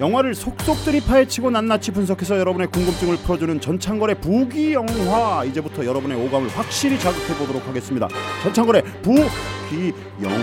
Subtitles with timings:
[0.00, 6.98] 영화를 속속들이 파헤치고 낱낱이 분석해서 여러분의 궁금증을 풀어주는 전창걸의 부기 영화 이제부터 여러분의 오감을 확실히
[6.98, 8.08] 자극해 보도록 하겠습니다.
[8.44, 9.92] 전창걸의 부기
[10.22, 10.36] 영화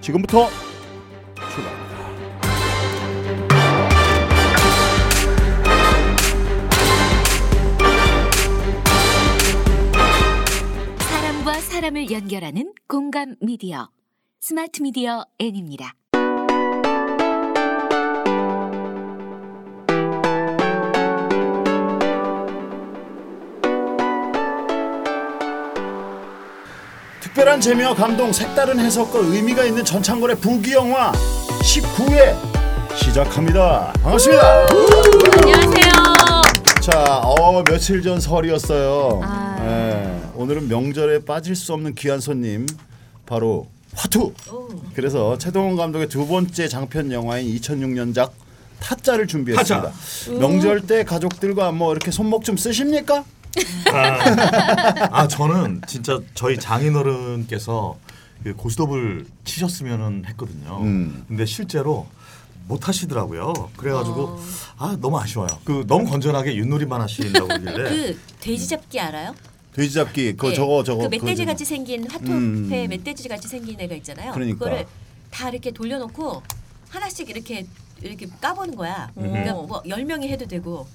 [0.00, 0.48] 지금부터
[1.34, 1.96] 출발합니다.
[10.98, 13.90] 사람과 사람을 연결하는 공감 미디어
[14.40, 15.92] 스마트 미디어 N입니다.
[27.36, 32.34] 특별한 재미와 감동, 색다른 해석과 의미가 있는 전창걸의 부기 영화 19회
[32.96, 33.92] 시작합니다.
[34.02, 34.66] 반갑습니다.
[35.42, 35.92] 안녕하세요.
[36.80, 39.20] 자, 어 며칠 전 설이었어요.
[39.22, 39.56] 아.
[39.60, 42.66] 예, 오늘은 명절에 빠질 수 없는 귀한 손님
[43.26, 44.32] 바로 화투.
[44.94, 48.30] 그래서 최동원 감독의 두 번째 장편 영화인 2006년작
[48.80, 49.92] 타짜를 준비했습니다.
[50.40, 53.24] 명절 때 가족들과 뭐 이렇게 손목 좀 쓰십니까?
[55.10, 57.96] 아 저는 진짜 저희 장인어른께서
[58.44, 60.80] 그 고스톱을 치셨으면 했거든요.
[60.82, 61.24] 음.
[61.28, 62.06] 근데 실제로
[62.68, 63.52] 못 하시더라고요.
[63.76, 64.40] 그래가지고 어.
[64.78, 65.48] 아 너무 아쉬워요.
[65.64, 69.34] 그 너무 건전하게 윷놀이만 하신다고 그러길래 그 돼지 잡기 알아요?
[69.72, 70.54] 돼지 잡기 그거 예.
[70.54, 72.88] 저거 저거 그 멧돼지 같이 생긴 화투패 음.
[72.88, 74.32] 멧돼지 같이 생긴 애가 있잖아요.
[74.32, 74.64] 그러니까.
[74.64, 74.86] 거를
[75.30, 76.42] 다 이렇게 돌려놓고
[76.88, 77.66] 하나씩 이렇게
[78.02, 79.10] 이렇게 까보는 거야.
[79.16, 79.22] 음.
[79.30, 80.86] 그러니까 뭐 열 명이 해도 되고.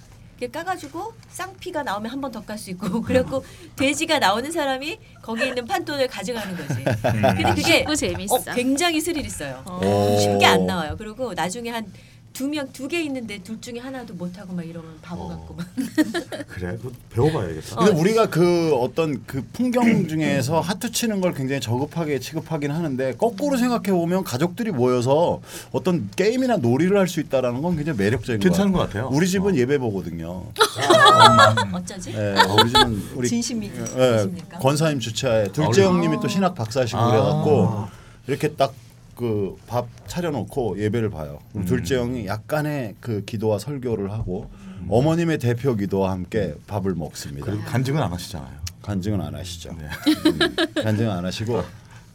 [0.41, 5.47] 이렇게 까가지고 쌍피가 나오면 한 번 더 깔 수 있고 그래갖고 돼지가 나오는 사람이 거기
[5.47, 6.83] 있는 판돈을 가져가는 거지.
[7.01, 8.35] 근데 그게 재밌어.
[8.35, 9.63] 어, 굉장히 스릴 있어요.
[9.67, 10.17] 오.
[10.19, 10.95] 쉽게 안 나와요.
[10.97, 11.85] 그리고 나중에 한
[12.33, 15.27] 두 명 두 개 있는데 둘 중에 하나도 못 하고 막 이러면 바보 어.
[15.29, 15.67] 같고 막.
[16.47, 17.75] 그래 그 배워봐야겠다.
[17.75, 23.57] 근데 우리가 그 어떤 그 풍경 중에서 하트 치는 걸 굉장히 저급하게 취급하긴 하는데 거꾸로
[23.57, 28.87] 생각해 보면 가족들이 모여서 어떤 게임이나 놀이를 할 수 있다라는 건 굉장히 매력적인 괜찮은 것것
[28.87, 29.09] 같아요.
[29.11, 29.55] 우리 집은 어.
[29.57, 30.45] 예배 보거든요.
[31.73, 32.11] 어쩌지?
[32.13, 34.59] 예, 우리 집은 우리 진심 믿- 예, 믿으십니까?
[34.59, 37.11] 권사님 주차에 둘째 아, 형님이 또 신학 박사시고 아.
[37.11, 37.87] 그래갖고
[38.27, 38.73] 이렇게 딱
[39.15, 41.39] 그 밥 차려놓고 예배를 봐요.
[41.51, 44.49] 그럼 둘째 형이 약간의 그 기도와 설교를 하고
[44.89, 47.45] 어머님의 대표 기도와 함께 밥을 먹습니다.
[47.45, 48.61] 그리고 간증은 안 하시잖아요.
[48.81, 49.73] 간증은 안 하시죠.
[49.73, 49.85] 네.
[49.85, 50.39] 음,
[50.83, 51.61] 간증은 안 하시고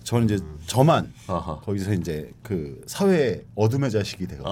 [0.03, 1.61] 저는 이제 저만 아하.
[1.61, 4.45] 거기서 이제 그 사회 어둠의 자식이 되고.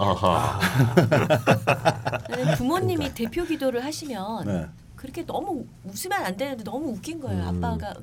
[2.29, 4.67] 나는 부모님이 대표 기도를 하시면 네.
[4.97, 7.45] 그렇게 너무 웃으면 안 되는데 너무 웃긴 거예요.
[7.49, 7.95] 아빠가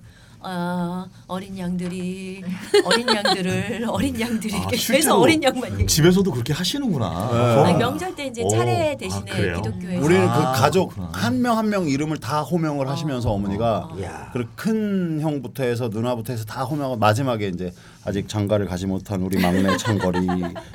[0.44, 2.44] 어, 어린 양들이
[2.84, 5.85] 어린 양들을 어린 양들이 아, 계속 어린 양만 얘기.
[5.88, 7.29] 집에서도 그렇게 하시는구나.
[7.31, 7.63] 네.
[7.63, 8.50] 아니, 명절 때 이제 오.
[8.50, 9.62] 차례 아, 대신에 그래요?
[9.62, 10.94] 기독교에서 우리는 아, 그 가족.
[11.12, 14.31] 한 명 한 명 이름을 다 호명을 하시면서 어머니가 야.
[14.34, 17.72] 그큰 형부터 해서 누나부터 해서 다 호명하고 마지막에 이제
[18.03, 20.25] 아직 장가를 가지 못한 우리 막내 창거리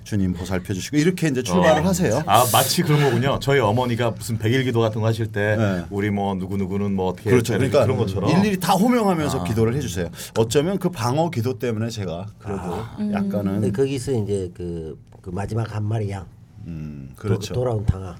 [0.04, 1.88] 주님 보살펴 주시고 이렇게 이제 출발을 어.
[1.88, 2.22] 하세요.
[2.26, 3.38] 아 마치 그런 거군요.
[3.40, 5.84] 저희 어머니가 무슨 백일 기도 같은 거 하실 때 네.
[5.90, 7.54] 우리 뭐 누구 누구는 뭐 어떻게 그렇죠.
[7.54, 9.44] 그러니까 그런 것처럼 일일이 다 호명하면서 아.
[9.44, 10.08] 기도를 해주세요.
[10.38, 12.78] 어쩌면 그 방어 기도 때문에 제가 그래도
[13.12, 16.26] 약간은 근데 거기서 이제 그, 그 마지막 한 마리 양
[16.68, 17.54] 음, 도- 그렇죠.
[17.54, 18.16] 돌아온 탕아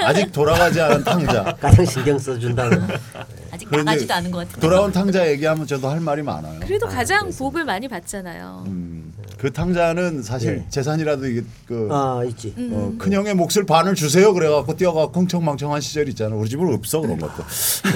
[0.00, 1.56] 아직 돌아가지 않은 탕자.
[1.60, 2.82] 가장 신경 써준다는
[3.66, 4.60] 아직 나가지도 않은 것 같은데.
[4.60, 6.60] 돌아온 탕자 얘기하면 저도 할 말이 많아요.
[6.60, 8.64] 그래도 가장 복을 많이 받잖아요.
[8.66, 10.66] 음, 그 탕자는 사실 네.
[10.70, 14.32] 재산이라도 이게 그 아 있지 어, 큰 형의 몫을 반을 주세요.
[14.34, 16.34] 그래갖고 뛰어가고 흥청망청한 시절 있잖아.
[16.36, 17.42] 우리 집은 없어 그런 것도.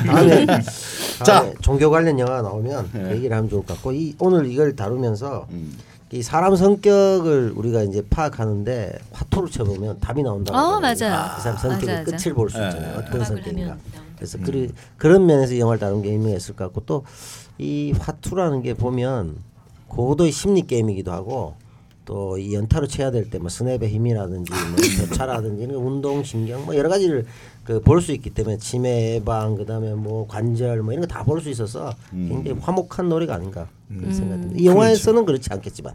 [0.06, 1.24] 다음에 자.
[1.24, 3.02] 자 종교 관련 영화 나오면 네.
[3.02, 5.76] 그 얘기를 하면 좋을 것 같고 이 오늘 이걸 다루면서 음.
[6.12, 10.78] 이 사람 성격을 우리가 이제 파악하는데 화투를 쳐보면 답이 나온다고 어.
[10.78, 10.94] 맞아요.
[11.36, 12.04] 그 사람 성격의 맞아, 맞아.
[12.04, 12.68] 끝을 볼수 네.
[12.68, 12.90] 있잖아요.
[12.98, 13.76] 어떤 파악을 성격인가.
[14.16, 17.04] 그래서 그리, 그런 면에서 이 영화를 다룬 게 의미가 있을 것 같고 또
[17.58, 19.36] 이 화투라는 게 보면
[19.88, 21.54] 고도의 심리 게임이기도 하고
[22.04, 24.76] 또 이 연타로 쳐야 될 때 뭐 스냅의 힘이라든지 뭐
[25.08, 27.26] 교차라든지 이런 운동 신경 뭐 여러 가지를
[27.64, 31.40] 그 볼 수 있기 때문에 치매 예방 그다음에 뭐 관절 뭐 이런 거 다 볼
[31.40, 34.54] 수 있어서 굉장히 화목한 놀이가 아닌가 그런 생각입니다.
[34.60, 35.94] 이 영화에서는 그렇지 않겠지만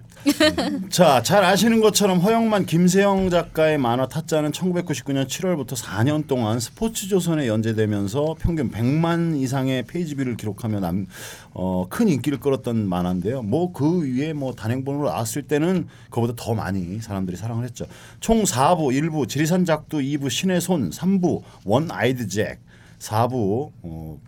[0.89, 8.35] 자, 잘 아시는 것처럼 허영만 김세영 작가의 만화 타짜는 1999년 7월부터 4년 동안 스포츠조선에 연재되면서
[8.39, 11.07] 평균 100만 이상의 page view를 기록하며 남,
[11.53, 13.41] 어, 큰 인기를 끌었던 만화인데요.
[13.43, 17.85] 뭐 그 위에 뭐 단행본으로 나왔을 때는 그보다 더 많이 사람들이 사랑을 했죠.
[18.19, 22.59] 총 4부, 1부 지리산 작두, 2부 신의 손, 3부 원 아이드 잭,
[22.99, 24.19] 4부 어,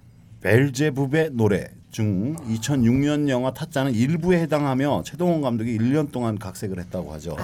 [0.41, 7.35] 벨제부의 노래 중 2006년 영화 타짜는 일부에 해당하며 최동원 감독이 1년 동안 각색을 했다고 하죠.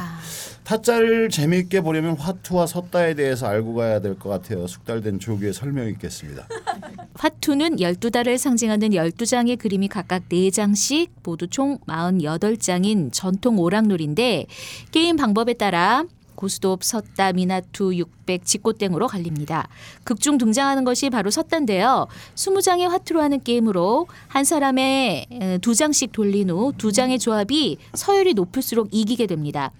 [0.64, 4.66] 타짜를 재미있게 보려면 화투와 섰다에 대해서 알고 가야 될 것 같아요.
[4.68, 6.48] 숙달된 조교의 설명이 있겠습니다.
[7.16, 14.46] 화투는 12달을 상징하는 12장의 그림이 각각 4장씩 모두 총 48장인 전통 오락놀인데
[14.92, 16.06] 게임 방법에 따라
[16.38, 19.68] 고스톱, 섰다, 민화투, 육백, 짓고땡으로 갈립니다.
[20.06, 22.08] 극중 등장하는 것이 바로 섰다인데요.
[22.36, 28.36] 20장의 화투로 하는 게임으로 한 사람의 에, 두 장씩 돌린 후 두 장의 조합이 서열이
[28.36, 29.72] 높을수록 이기게 됩니다.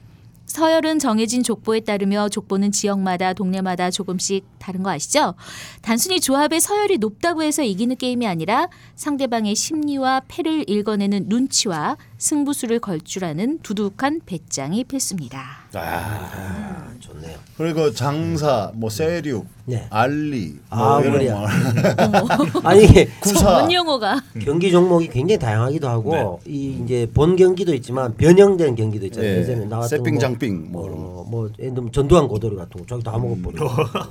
[0.48, 5.36] 서열은 정해진 족보에 따르며 족보는 지역마다 동네마다 조금씩 다른 거 아시죠?
[5.82, 13.00] 단순히 조합의 서열이 높다고 해서 이기는 게임이 아니라 상대방의 심리와 패를 읽어내는 눈치와 승부수를 걸
[13.04, 15.67] 줄 아는 두둑한 배짱이 필수입니다.
[15.80, 17.38] 아, 좋네요.
[17.58, 19.88] 그리고 장사, 뭐 세륙, 네.
[19.90, 21.34] 알리, 아, 뭐 이런 머리야.
[21.36, 22.60] 거.
[22.68, 23.40] 아니 이게 구사.
[23.40, 29.32] 전문 용어가 경기 종목이 굉장히 다양하기도 하고 이 이제 본 경기도 있지만 변형된 경기도 있잖아요.
[29.32, 29.38] 예.
[29.40, 32.86] 예전에 나왔던 세핑, 뭐, 장핑 뭐 이런 어, 뭐 예를 들면 전두환 고돌이 같은 거
[32.88, 33.66] 저기 다 먹어버리고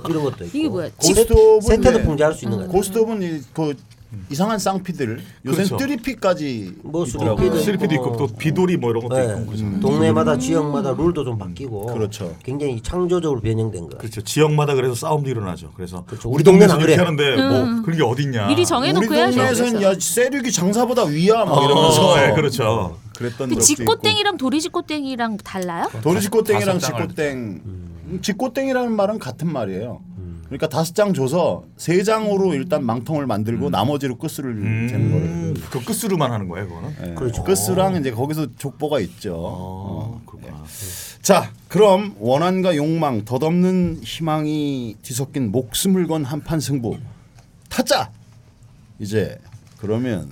[0.09, 0.89] 이런 것도 있고 이게 뭐야?
[0.97, 2.03] 고스톱은 세태도 네.
[2.03, 2.77] 풍자할 수 있는 거 같아요.
[2.77, 3.75] 고스톱은 이, 그
[4.29, 5.77] 이상한 쌍피들 요새 그렇죠.
[5.77, 7.57] 뜨리피까지 뭐 있더라고요.
[7.59, 9.25] 실피도 있고 있고 또 비돌이 뭐 이런 것도 네.
[9.41, 9.79] 있고 그죠.
[9.81, 12.35] 동네마다 지역마다 룰도 좀 바뀌고 그렇죠.
[12.43, 13.97] 굉장히 창조적으로 변형된 거.
[13.97, 14.21] 그렇죠.
[14.21, 15.71] 지역마다 그래서 싸움도 일어나죠.
[15.75, 16.29] 그래서 그렇죠.
[16.29, 17.03] 우리 동네는 안 이렇게 그래.
[17.05, 18.47] 하는데 뭐 그런 게 어딨냐.
[18.47, 19.35] 미리 정해놓고 우리 해야죠.
[19.35, 22.97] 동네에서는 야 세륙이 장사보다 위야 막 이러면서 어, 네, 그렇죠.
[23.17, 25.85] 그랬던 그 적도 직고땡이랑 도리직고땡이랑 달라요?
[25.87, 30.01] 있고 도리직고땡이랑 다섯 장을 직고땡 음, 직고땡이라는 말은 같은 말이에요.
[30.47, 30.57] 음.
[30.57, 35.25] 그러니까 다섯 장 줘서 세 장으로 일단 망통을 만들고 나머지로 끝수를 재는 거예요.
[35.25, 36.95] 음, 그 끝으로만 하는 거예요, 그거는.
[37.05, 37.13] 예.
[37.13, 37.43] 그렇죠.
[37.43, 39.35] 끝수랑 이제 거기서 족보가 있죠.
[39.37, 40.63] 어, 그렇구나.
[41.21, 46.97] 자, 그럼 원한과 욕망, 덧없는 희망이 뒤섞인 목숨을 건 한판 승부.
[47.69, 48.09] 타짜.
[48.99, 49.37] 이제
[49.77, 50.31] 그러면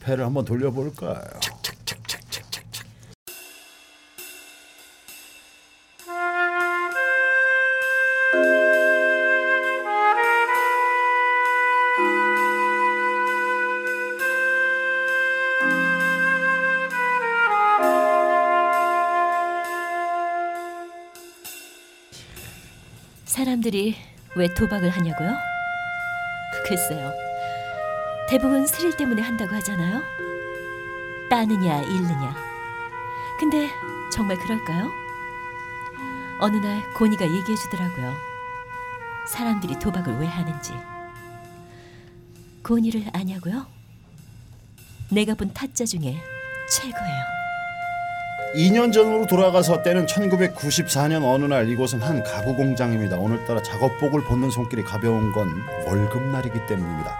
[0.00, 1.22] 패를 한번 돌려볼까요?
[23.68, 23.94] 사람들이
[24.34, 25.36] 왜 도박을 하냐고요?
[26.66, 27.12] 글쎄요.
[28.28, 30.02] 대부분 스릴 때문에 한다고 하잖아요.
[31.30, 32.34] 따느냐 잃느냐.
[33.38, 33.68] 근데
[34.12, 34.90] 정말 그럴까요?
[36.40, 38.14] 어느 날 고니가 얘기해 주더라고요.
[39.28, 40.72] 사람들이 도박을 왜 하는지.
[42.62, 43.66] 고니를 아냐고요?
[45.10, 46.16] 내가 본 타짜 중에
[46.70, 47.37] 최고예요.
[48.54, 53.16] 2년 전으로 돌아가서 때는 1994년 어느 날 이곳은 한 가구 공장입니다.
[53.16, 57.16] 오늘따라 작업복을 벗는 손길이 가벼운 건 월급날이기 때문입니다.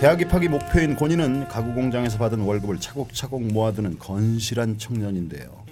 [0.00, 5.64] 대학 입학이 목표인 고니는 가구 공장에서 받은 월급을 차곡차곡 모아두는 건실한 청년인데요.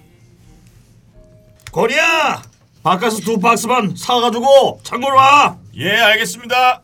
[1.72, 2.42] 거리야!
[2.82, 5.58] 바카스 두 박스만 사가지고 창고로 와!
[5.76, 6.82] 예, 알겠습니다.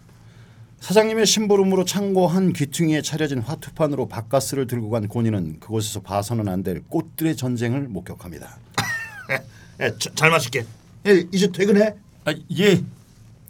[0.81, 6.83] 사장님의 심부름으로 창고 한 귀퉁이에 차려진 화투판으로 바카스를 들고 간 고니는 그곳에서 봐서는 안 될
[6.89, 8.59] 꽃들의 전쟁을 목격합니다.
[9.81, 10.65] 예, 자, 잘 마실게.
[11.07, 11.95] 예, 이제 퇴근해.
[12.27, 12.83] 아, 예.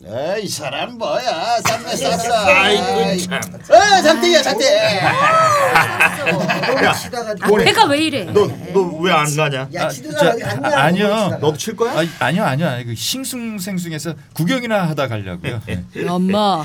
[0.03, 3.39] 에이 사람 뭐야 쌈매 쌌어 아이고 참.
[3.69, 4.65] 어 장대야 장대
[4.97, 6.95] 야,
[7.47, 8.25] 고리, 배가 왜 이래?
[8.25, 9.69] 너너 왜 안 가냐?
[9.75, 11.09] 야, 아, 치드가 저, 안 아, 아니요.
[11.41, 11.93] 너도 칠 거야?
[12.01, 12.83] 아, 아니요, 아니요.
[12.87, 15.61] 그 싱숭생숭해서 구경이나 하다 가려고요.
[15.69, 15.85] 예.
[16.09, 16.65] 엄마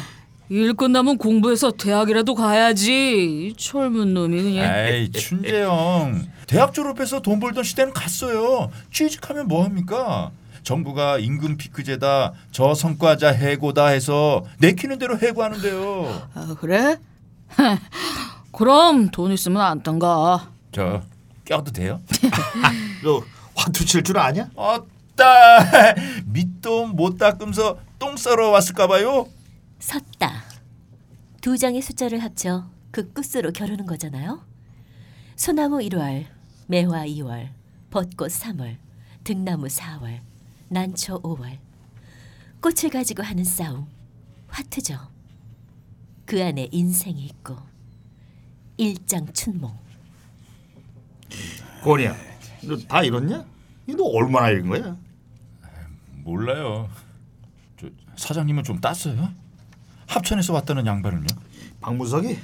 [0.50, 3.48] 일 끝나면 공부해서 대학이라도 가야지.
[3.50, 4.72] 이 젊은 놈이 그냥.
[4.72, 6.28] 아이, 춘재형.
[6.48, 8.70] 대학 졸업해서 돈 벌던 시대는 갔어요.
[8.92, 10.32] 취직하면 뭐 합니까?
[10.62, 16.30] 정부가 임금 피크제다, 저 성과자 해고다 해서 내키는 대로 해고하는데요.
[16.34, 16.98] 아 그래?
[18.52, 20.50] 그럼 돈 있으면 안 딴가.
[20.72, 21.02] 저
[21.46, 22.02] 껴도 돼요?
[23.04, 23.22] 너
[23.56, 24.50] 화투 칠 줄 아냐?
[24.56, 29.28] 어따 밑돈 못 닦으면서 똥 싸러 왔을까 봐요.
[29.80, 30.45] 섰다.
[31.46, 34.44] 두 장의 숫자를 합쳐 그 끝으로 겨루는 거잖아요.
[35.36, 36.26] 소나무 1월,
[36.66, 37.50] 매화 2월,
[37.92, 38.78] 벚꽃 3월,
[39.24, 40.22] 등나무 4월,
[40.70, 41.60] 난초 5월.
[42.62, 43.86] 꽃을 가지고 하는 싸움,
[44.48, 44.98] 화투죠.
[46.26, 47.56] 그 안에 인생이 있고
[48.78, 49.72] 일장춘몽.
[51.84, 52.16] 고리야,
[52.64, 53.46] 너다 잃었냐?
[53.96, 54.98] 너 얼마나 잃은 거야?
[56.24, 56.90] 몰라요.
[57.80, 59.45] 저 사장님은 좀 땄어요?
[60.08, 61.28] 합천에서 왔다는 양반은요?
[61.82, 62.38] 박문석이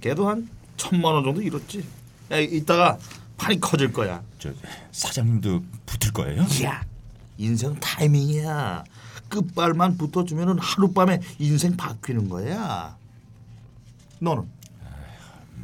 [0.00, 1.84] 걔도 한 천만 원 정도 잃었지.
[2.30, 2.98] 야, 이따가
[3.36, 4.22] 판이 커질 거야.
[4.38, 4.52] 저
[4.92, 6.42] 사장님도 붙을 거예요?
[6.64, 6.84] 야,
[7.38, 8.84] 인생 타이밍이야.
[9.28, 12.96] 끝발만 붙어주면은 하룻밤에 인생 바뀌는 거야.
[14.18, 14.44] 너는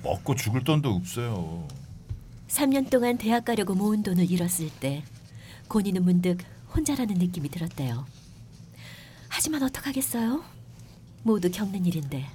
[0.03, 1.67] 먹고 죽을 돈도 없어요.
[2.49, 5.05] 3년 동안 대학 가려고 모은 돈을 잃었을 때
[5.69, 6.39] 고니는 문득
[6.75, 8.07] 혼자라는 느낌이 들었대요.
[9.29, 10.43] 하지만 어떡하겠어요?
[11.23, 12.27] 모두 겪는 일인데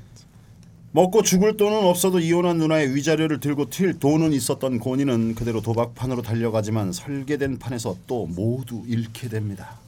[0.92, 6.92] 먹고 죽을 돈은 없어도 이혼한 누나의 위자료를 들고 튈 돈은 있었던 고니는 그대로 도박판으로 달려가지만
[6.94, 9.80] 설계된 판에서 또 모두 잃게 됩니다.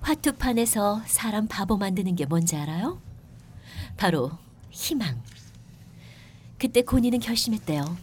[0.00, 2.98] 화투판에서 사람 바보 만드는 게 뭔지 알아요?
[3.98, 4.30] 바로
[4.70, 5.20] 희망.
[6.58, 7.96] 그때 고니는 결심했대요.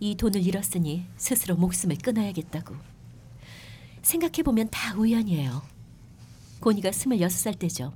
[0.00, 2.74] 이 돈을 잃었으니 스스로 목숨을 끊어야겠다고.
[4.02, 5.62] 생각해보면 다 우연이에요.
[6.60, 7.92] 고니가 스물여섯 살 때죠.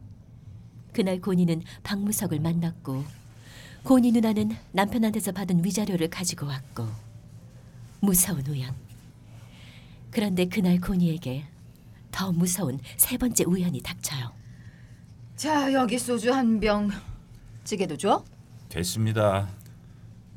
[0.95, 3.05] 그날 고니는 박무석을 만났고
[3.83, 6.87] 고니 누나는 남편한테서 받은 위자료를 가지고 왔고
[8.01, 8.73] 무서운 우연.
[10.11, 11.45] 그런데 그날 고니에게
[12.11, 14.33] 더 무서운 세 번째 우연이 닥쳐요.
[15.37, 16.89] 자 여기 소주 한 병.
[17.65, 18.25] 찌개도 줘?
[18.69, 19.49] 됐습니다.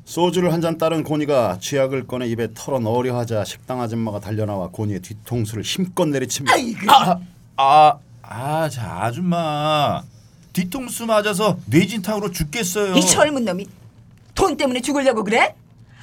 [0.04, 5.00] 소주를 한 잔 따른 고니가 쥐약을 꺼내 입에 털어 넣으려 하자 식당 아줌마가 달려나와 고니의
[5.00, 7.20] 뒤통수를 힘껏 내리칩니다.
[7.56, 10.02] 아, 아, 자 아줌마
[10.62, 12.96] 뒤통수 맞아서 뇌진탕으로 죽겠어요.
[12.96, 13.68] 이 젊은 놈이
[14.34, 15.54] 돈 때문에 죽으려고 그래?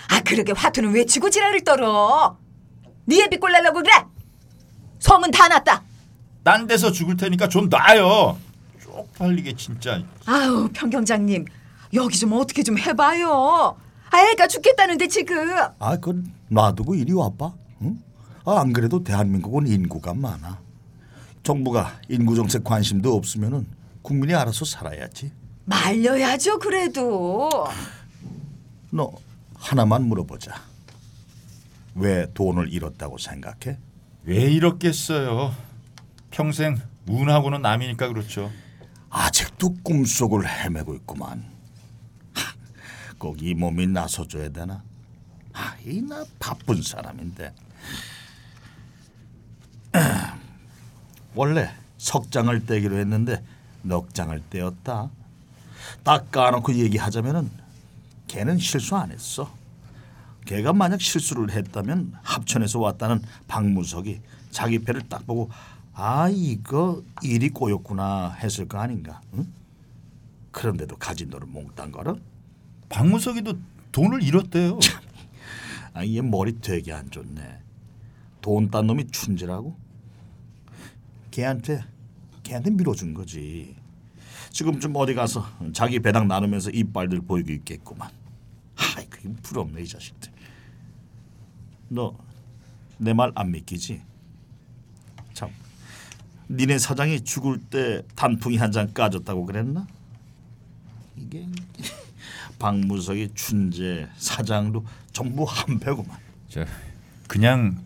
[0.09, 2.38] 아 그러게 화투는 왜 지고 지랄을 떨어?
[3.03, 3.91] 네 애비 꼴내려고 그래?
[5.00, 5.83] 소문 다 났다.
[6.43, 8.38] 딴 데서 죽을 테니까 좀 놔요.
[8.81, 10.01] 쪽팔리게 진짜.
[10.25, 11.45] 아우 평경장님
[11.93, 13.75] 여기 좀 어떻게 좀 해봐요.
[14.09, 15.50] 아 애가 죽겠다는데 지금.
[15.79, 17.51] 아, 그건 놔두고 이리 와봐.
[17.81, 18.00] 응?
[18.45, 20.59] 아, 안 그래도 대한민국은 인구가 많아.
[21.43, 23.67] 정부가 인구 정책 관심도 없으면은
[24.05, 25.31] 국민이 알아서 살아야지.
[25.65, 27.50] 말려야죠 그래도.
[28.91, 29.12] 너
[29.55, 30.53] 하나만 물어보자.
[31.95, 33.79] 왜 돈을 잃었다고 생각해?
[34.25, 35.55] 왜 이렇겠어요?
[36.29, 38.51] 평생 운하고는 남이니까 그렇죠.
[39.09, 41.43] 아직도 꿈속을 헤매고 있구만.
[42.35, 42.53] 하,
[43.17, 44.83] 꼭이 몸이 나서줘야 되나?
[45.53, 47.55] 아, 이 나 바쁜 사람인데.
[51.33, 53.43] 원래 석장을 떼기로 했는데
[53.86, 55.10] 넉 장을 떼었다.
[56.04, 57.50] 딱 까놓고 얘기하자면은
[58.27, 59.51] 걔는 실수 안 했어.
[60.46, 65.50] 걔가 만약 실수를 했다면 합천에서 왔다는 박무석이 자기 패를 딱 보고
[65.94, 69.22] 아 이거 일이 꼬였구나 했을 거 아닌가?
[69.34, 69.48] 응?
[70.51, 72.18] 그런데도 가진 너를 몽땅 걸어?
[72.89, 73.54] 박무석이도
[73.92, 74.80] 돈을 잃었대요.
[75.94, 77.60] 아, 얘 머리 되게 안 좋네.
[78.42, 79.75] 돈 딴 놈이 춘지라고?
[81.32, 81.84] 걔한테
[82.45, 83.75] 걔한테 밀어준 거지.
[84.51, 88.09] 지금 좀 어디 가서 자기 배당 나누면서 이빨들 보이고 있겠구만.
[88.77, 90.31] 아이 그게 부럽네 이 자식들.
[91.89, 92.15] 너
[92.97, 94.01] 내 말 안 믿기지?
[95.33, 95.49] 참,
[96.49, 99.85] 니네 사장이 죽을 때 단풍이 한 장 까졌다고 그랬나?
[101.17, 101.45] 이게
[102.57, 106.17] 박무석이 춘재 사장도 전부 한 배구만.
[106.47, 106.63] 저
[107.27, 107.83] 그냥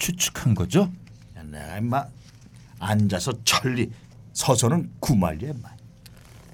[0.00, 0.90] 추측한 거죠?
[1.36, 2.04] 야, 내가 임마
[2.78, 3.90] 앉아서 천리
[4.32, 5.68] 서서는 구말리야 임마.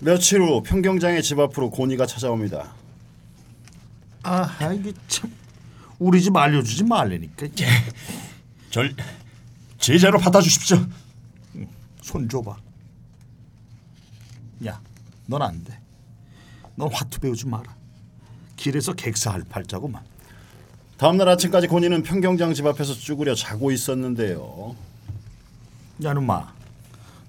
[0.01, 2.75] 며칠 후 평경장의 집 앞으로 고니가 찾아옵니다.
[4.23, 5.33] 아 이게 참
[5.99, 7.47] 우리 집 알려주지 말래니까.
[8.71, 8.95] 절
[9.79, 10.79] 제자로 받아주십시오.
[12.03, 12.57] 손 줘봐.
[14.67, 14.81] 야,
[15.27, 15.79] 넌 안 돼.
[16.77, 17.75] 넌 화투 배우지 마라.
[18.57, 20.03] 길에서 객사할 팔자고만.
[20.97, 24.75] 다음날 아침까지 고니는 평경장 집 앞에서 쭈그려 자고 있었는데요.
[26.03, 26.53] 야, 누마.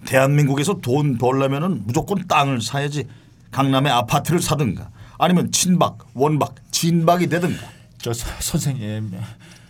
[0.05, 3.07] 대한민국에서 돈 벌려면은 무조건 땅을 사야지.
[3.51, 7.65] 강남에 아파트를 사든가 아니면 친박, 원박, 진박이 되든가.
[7.97, 9.13] 저 서- 선생님,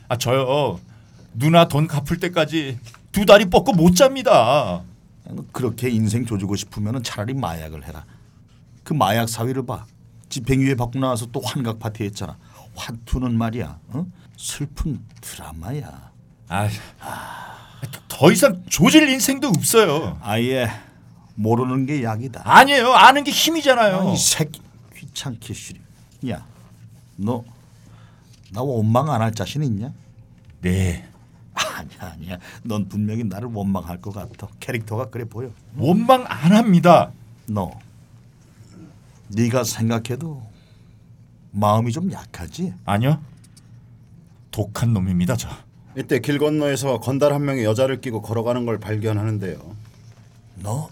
[0.10, 0.80] 아 저요
[1.34, 2.80] 누나 돈 갚을 때까지
[3.12, 4.82] 두 다리 뻗고 못 잡니다.
[5.30, 8.06] 너 그렇게 인생 조지고 싶으면 차라리 마약을 해라.
[8.84, 9.86] 그 마약 사위를 봐.
[10.30, 12.38] 집행유예 받고 나와서 또 환각 파티 했잖아.
[12.76, 13.80] 화투는 말이야.
[13.90, 14.06] 어?
[14.36, 16.12] 슬픈 드라마야.
[16.50, 16.68] 아,
[18.18, 20.18] 더 이상 조질 인생도 없어요.
[20.22, 20.70] 아예
[21.36, 22.44] 모르는 게 약이다.
[22.46, 24.10] 아니에요, 아는 게 힘이잖아요.
[24.10, 24.62] 아, 이 새끼
[24.96, 25.82] 귀찮게 시리.
[26.30, 26.46] 야,
[27.18, 27.44] 너
[28.54, 29.92] 나 원망 안 할 자신 있냐?
[30.62, 31.06] 네,
[31.54, 32.38] 아니야 아니야.
[32.64, 34.48] 넌 분명히 나를 원망할 것 같아.
[34.62, 35.50] 캐릭터가 그래 보여.
[35.78, 37.12] 원망 안 합니다.
[37.48, 37.78] 너
[39.28, 40.42] 네가 생각해도
[41.52, 42.74] 마음이 좀 약하지?
[42.86, 43.22] 아니요,
[44.52, 45.50] 독한 놈입니다 저.
[45.98, 49.76] 이때 길 건너에서 건달 한 명이 여자를 끼고 걸어가는 걸 발견하는데요.
[50.62, 50.90] 너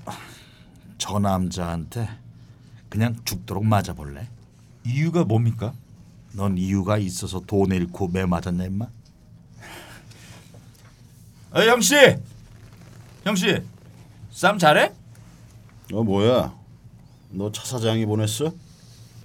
[1.00, 2.08] 저 남자한테
[2.88, 4.30] 그냥 죽도록 맞아볼래?
[4.86, 5.74] 이유가 뭡니까?
[6.32, 8.88] 넌 이유가 있어서 돈 잃고 매 맞았냐 임마?
[11.52, 11.96] 아, 형 씨,
[13.26, 13.62] 형 씨,
[14.32, 14.94] 싸움 잘해?
[15.92, 16.56] 어 뭐야?
[17.32, 18.54] 너 차 사장이 보냈어?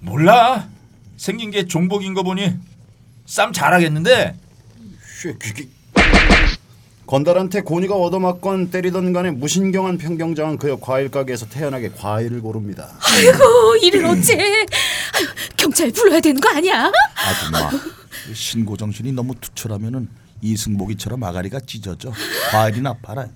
[0.01, 0.67] 몰라.
[1.15, 2.55] 생긴 게 종복인 거 보니
[3.25, 4.35] 싸움 잘하겠는데.
[7.05, 12.87] 건달한테 고니가 얻어맞건 때리던 간에 무신경한 평경장은 그여 과일 가게에서 태연하게 과일을 고릅니다.
[13.01, 14.37] 아이고 이를 어째?
[15.57, 16.91] 경찰 불러야 되는 거 아니야?
[17.15, 17.71] 아줌마
[18.33, 20.07] 신고 정신이 너무 투철하면은
[20.41, 22.13] 이승복이처럼 아가리가 찢어져
[22.51, 23.27] 과일이나 팔아.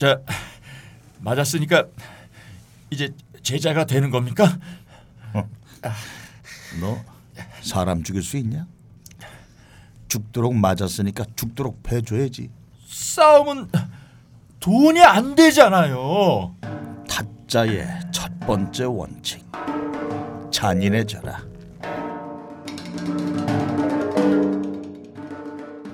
[0.00, 0.20] 자
[1.20, 1.84] 맞았으니까
[2.90, 3.10] 이제
[3.42, 4.58] 제자가 되는 겁니까?
[6.80, 7.04] 너
[7.62, 8.66] 사람 죽일 수 있냐?
[10.08, 12.50] 죽도록 맞았으니까 죽도록 패줘야지.
[12.88, 13.68] 싸움은
[14.60, 16.54] 돈이 안 되잖아요.
[17.08, 19.44] 타짜의 첫 번째 원칙
[20.50, 21.46] 잔인해져라.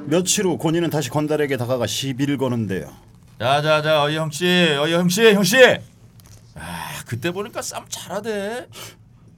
[0.07, 2.93] 며칠 후 권희는 다시 건달에게 다가가 시비를 거는데요.
[3.39, 4.47] 자자자 어이 형씨
[4.79, 5.57] 어이 형씨 형씨.
[6.55, 8.69] 아 그때 보니까 싸움 잘하대.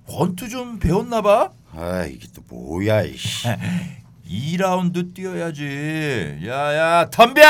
[0.09, 1.51] 권투 좀 배웠나 봐.
[1.73, 3.49] 아 이게 또 뭐야 이씨.
[4.29, 6.39] 2라운드 뛰어야지.
[6.45, 7.43] 야야 덤벼!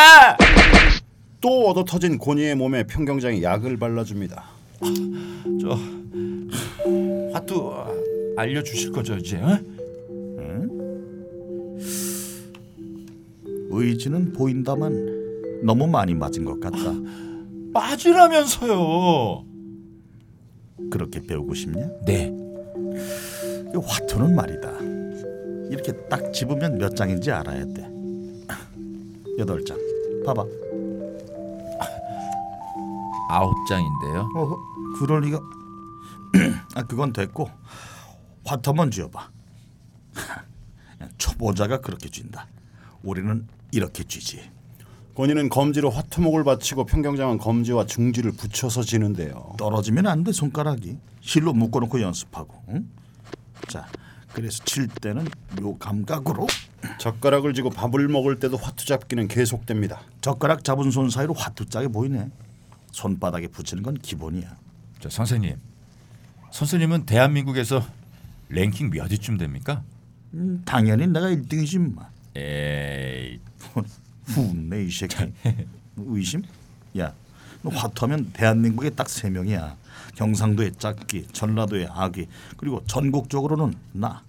[1.40, 4.45] 또 얻어 터진 권희의 몸에 평경장이 약을 발라줍니다.
[5.61, 5.78] 저
[7.33, 7.73] 화투
[8.37, 9.38] 알려주실 거죠 이제?
[9.38, 9.59] 어?
[13.71, 16.78] 의지는 보인다만 너무 많이 맞은 것 같다.
[17.73, 19.45] 빠지라면서요.
[20.90, 21.87] 그렇게 배우고 싶냐?
[22.06, 22.35] 네.
[23.75, 24.75] 이 화투는 말이다.
[25.70, 27.88] 이렇게 딱 집으면 몇 장인지 알아야 돼.
[29.38, 29.78] 여덟 장.
[30.25, 30.44] 봐봐.
[33.28, 34.30] 아홉 장인데요.
[34.37, 34.56] 어,
[34.99, 35.40] 그럴 리가.
[36.75, 37.50] 아, 그건 됐고
[38.44, 39.30] 한번 쥐어봐.
[41.18, 42.46] 초보자가 그렇게 쥔다.
[43.02, 44.50] 우리는 이렇게 쥐지.
[45.16, 49.54] 권희는 검지로 화투목을 받치고 평경장은 검지와 중지를 붙여서 지는데요.
[49.58, 50.99] 떨어지면 안 돼 손가락이.
[51.20, 52.54] 실로 묶어놓고 연습하고.
[52.68, 52.88] 응?
[53.68, 53.87] 자,
[54.37, 55.26] 그래서 칠 때는
[55.62, 56.47] 요 감각으로
[56.99, 60.02] 젓가락을 쥐고 밥을 먹을 때도 화투 잡기는 계속됩니다.
[60.21, 62.31] 젓가락 잡은 손 사이로 화투짝이 보이네.
[62.93, 64.55] 손바닥에 붙이는 건 기본이야.
[65.00, 65.57] 저 선생님.
[66.52, 67.83] 선생님은 대한민국에서
[68.50, 69.83] 랭킹 몇 위쯤 됩니까?
[70.35, 72.11] 음, 당연히 내가 1등이지 마.
[72.37, 73.40] 에이
[74.26, 75.33] 후네 이 새끼.
[75.96, 76.42] 의심?
[76.99, 77.14] 야,
[77.62, 79.77] 너 화투하면 대한민국에 딱 세 명이야.
[80.16, 82.26] 경상도의 짝귀, 전라도의 아귀,
[82.57, 84.22] 그리고 전국적으로는 나.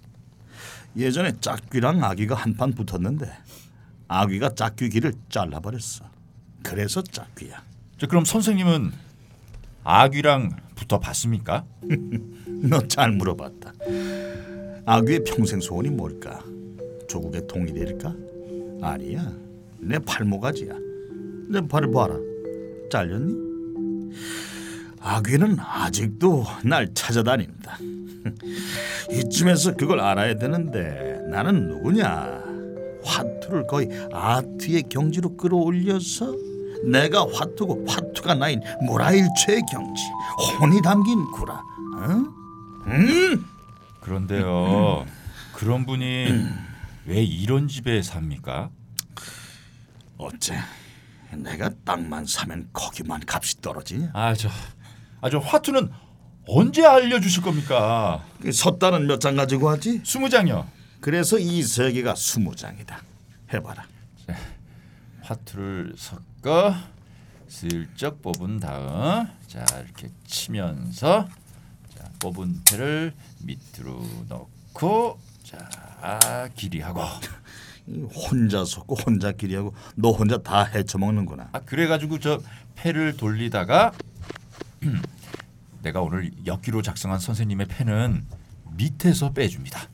[0.96, 3.30] 예전에 짝귀랑 아귀가 한판 붙었는데
[4.06, 6.04] 아귀가 짝귀 귀를 잘라버렸어.
[6.62, 7.62] 그래서 짝귀야.
[7.98, 8.92] 저 그럼 선생님은
[9.84, 11.64] 아귀랑 붙어 봤습니까?
[12.70, 13.72] 너 잘 물어봤다.
[14.86, 16.42] 아귀의 평생 소원이 뭘까?
[17.08, 18.14] 조국의 통일일까?
[18.82, 19.32] 아니야.
[19.80, 20.74] 내 팔모가지야.
[21.50, 22.14] 내 팔을 봐라.
[22.90, 23.48] 잘렸니?
[25.08, 27.78] 아귀는 아직도 날 찾아다닌다.
[29.10, 32.42] 이쯤에서 그걸 알아야 되는데 나는 누구냐?
[33.04, 36.34] 화투를 거의 아트의 경지로 끌어올려서
[36.84, 40.02] 내가 화투고 화투가 나인 모라일체의 경지
[40.60, 41.62] 혼이 담긴 구라.
[42.00, 42.28] 응?
[42.86, 43.44] 음?
[44.02, 45.06] 그런데요.
[45.54, 46.44] 그런 분이
[47.06, 48.68] 왜 이런 집에 삽니까?
[50.18, 50.58] 어째
[51.32, 54.10] 내가 땅만 사면 거기만 값이 떨어지냐?
[54.12, 54.48] 아저
[55.20, 55.90] 아저 화투는
[56.46, 58.24] 언제 알려주실 겁니까?
[58.40, 60.00] 그 섰다는 몇 장 가지고 하지?
[60.04, 60.66] 스무 장요.
[61.00, 63.02] 그래서 이세 개가 스무 장이다.
[63.52, 63.86] 해봐라.
[65.22, 66.74] 화투를 섞어
[67.48, 71.28] 슬쩍 뽑은 다음 자 이렇게 치면서
[71.94, 77.02] 자 뽑은 패를 밑으로 넣고 자 길이하고
[77.88, 81.50] 이 혼자 섰고 혼자 끼리하고 너 혼자 다 헤쳐먹는구나.
[81.52, 82.40] 아 그래가지고 저
[82.74, 83.92] 패를 돌리다가
[85.82, 88.24] 내가 오늘 엽기로 작성한 선생님의 패는
[88.76, 89.88] 밑에서 빼줍니다.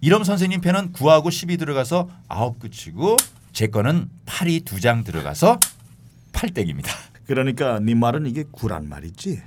[0.00, 3.16] 이럼 선생님 패는 9하고 10이 들어가서 9 끝이고
[3.52, 5.60] 제 거는 8이 두장 들어가서
[6.32, 6.88] 8땡입니다.
[7.26, 9.42] 그러니까 네 말은 이게 구란 말이지.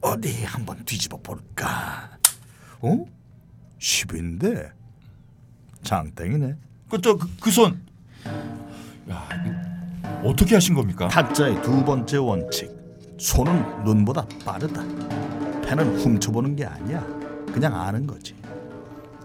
[0.00, 2.16] 어디 한번 뒤집어 볼까?
[2.80, 3.04] 어?
[3.78, 4.70] 10인데
[5.82, 6.54] 장땡이네.
[6.88, 7.84] 그저그 손.
[9.10, 9.28] 야
[10.22, 11.08] 어떻게 하신 겁니까?
[11.08, 12.81] 타짜의 두 번째 원칙.
[13.18, 14.82] 손은 눈보다 빠르다.
[15.62, 17.04] 패는 훔쳐보는 게 아니야.
[17.52, 18.34] 그냥 아는 거지.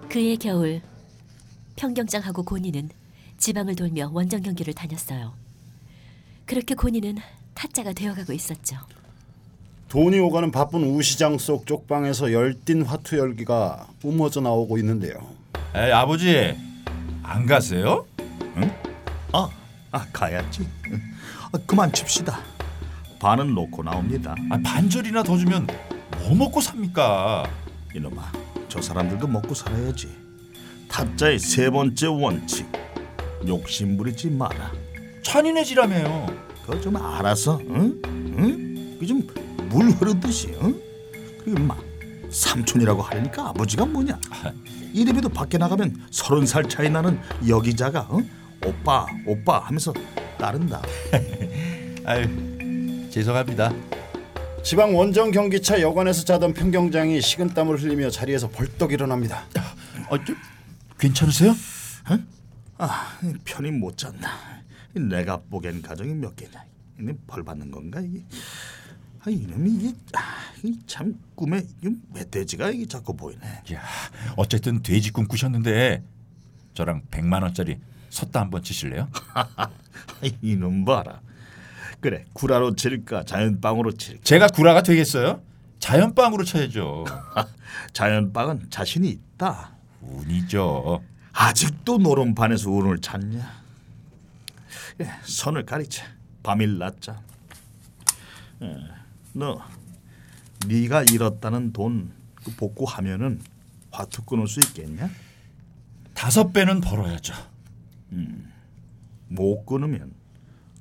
[0.10, 0.82] 그해 겨울
[1.76, 2.90] 평경장하고 고니는
[3.38, 5.34] 지방을 돌며 원정 경기를 다녔어요.
[6.46, 7.18] 그렇게 고니는
[7.54, 8.78] 타짜가 되어가고 있었죠.
[9.90, 15.14] 돈이 오가는 바쁜 우시장 속 쪽방에서 열띤 화투 열기가 뿜어져 나오고 있는데요.
[15.76, 16.56] 에이 아버지
[17.24, 18.06] 안 가세요?
[19.32, 19.50] 아,
[19.92, 20.68] 아 가야지.
[21.52, 22.40] 아, 그만 칩시다.
[23.20, 24.36] 반은 놓고 나옵니다.
[24.50, 25.68] 아 반절이나 더 주면
[26.20, 27.46] 뭐 먹고 삽니까?
[27.96, 28.32] 이놈아,
[28.68, 30.10] 저 사람들도 먹고 살아야지.
[30.88, 32.68] 타짜의 세 번째 원칙.
[33.48, 34.72] 욕심 부리지 마라.
[35.24, 36.28] 잔인해지라며요.
[36.62, 38.02] 그거 좀 알아서, 응?
[38.06, 38.98] 응?
[39.00, 39.26] 그좀
[39.70, 40.80] 물 흐르듯이, 응?
[41.44, 41.78] 그리고 마,
[42.30, 44.20] 삼촌이라고 하려니까 아버지가 뭐냐?
[44.94, 48.20] 이름에도 밖에 나가면 서른 살 차이 나는 여기자가 어?
[48.66, 49.94] 오빠 오빠 하면서
[50.38, 50.82] 따른다.
[52.06, 52.28] 아유
[53.10, 53.74] 죄송합니다.
[54.64, 59.46] 지방 원정 경기차 여관에서 자던 평경장이 식은땀을 흘리며 자리에서 벌떡 일어납니다.
[60.10, 60.34] 어, 저,
[61.00, 61.56] 괜찮으세요?
[62.80, 64.30] 아 편히 못 잤나?
[64.94, 66.64] 내가 보기엔 가정이 몇 개냐?
[67.00, 68.24] 이벌 받는 건가 이게?
[69.22, 70.20] 아 이놈이 이게 아,
[70.64, 73.42] 이참 꿈에 이 멧돼지가 이게 자꾸 보이네.
[73.74, 73.82] 야
[74.36, 76.04] 어쨌든 돼지 꿈 꾸셨는데
[76.74, 79.08] 저랑 100만 원짜리 섰다 한번 치실래요?
[80.42, 81.22] 이놈 봐라.
[82.00, 84.22] 그래 구라로 칠까 자연빵으로 칠까?
[84.24, 85.42] 제가 구라가 되겠어요?
[85.80, 87.06] 자연빵으로 쳐야죠.
[87.94, 89.72] 자연빵은 자신이 있다.
[90.02, 91.04] 운이죠.
[91.34, 93.64] 아직도 노름판에서 운을 찾냐?
[95.02, 96.06] 예, 선을 가리자.
[96.44, 97.22] 밤일 낮자.
[98.64, 98.76] 예,
[99.34, 99.62] 너
[100.68, 103.42] 네가 잃었다는 돈그 복구하면은
[103.92, 105.10] 화투 끊을 수 있겠냐?
[106.14, 107.34] 다섯 배는 벌어야죠.
[109.28, 110.14] 못 끊으면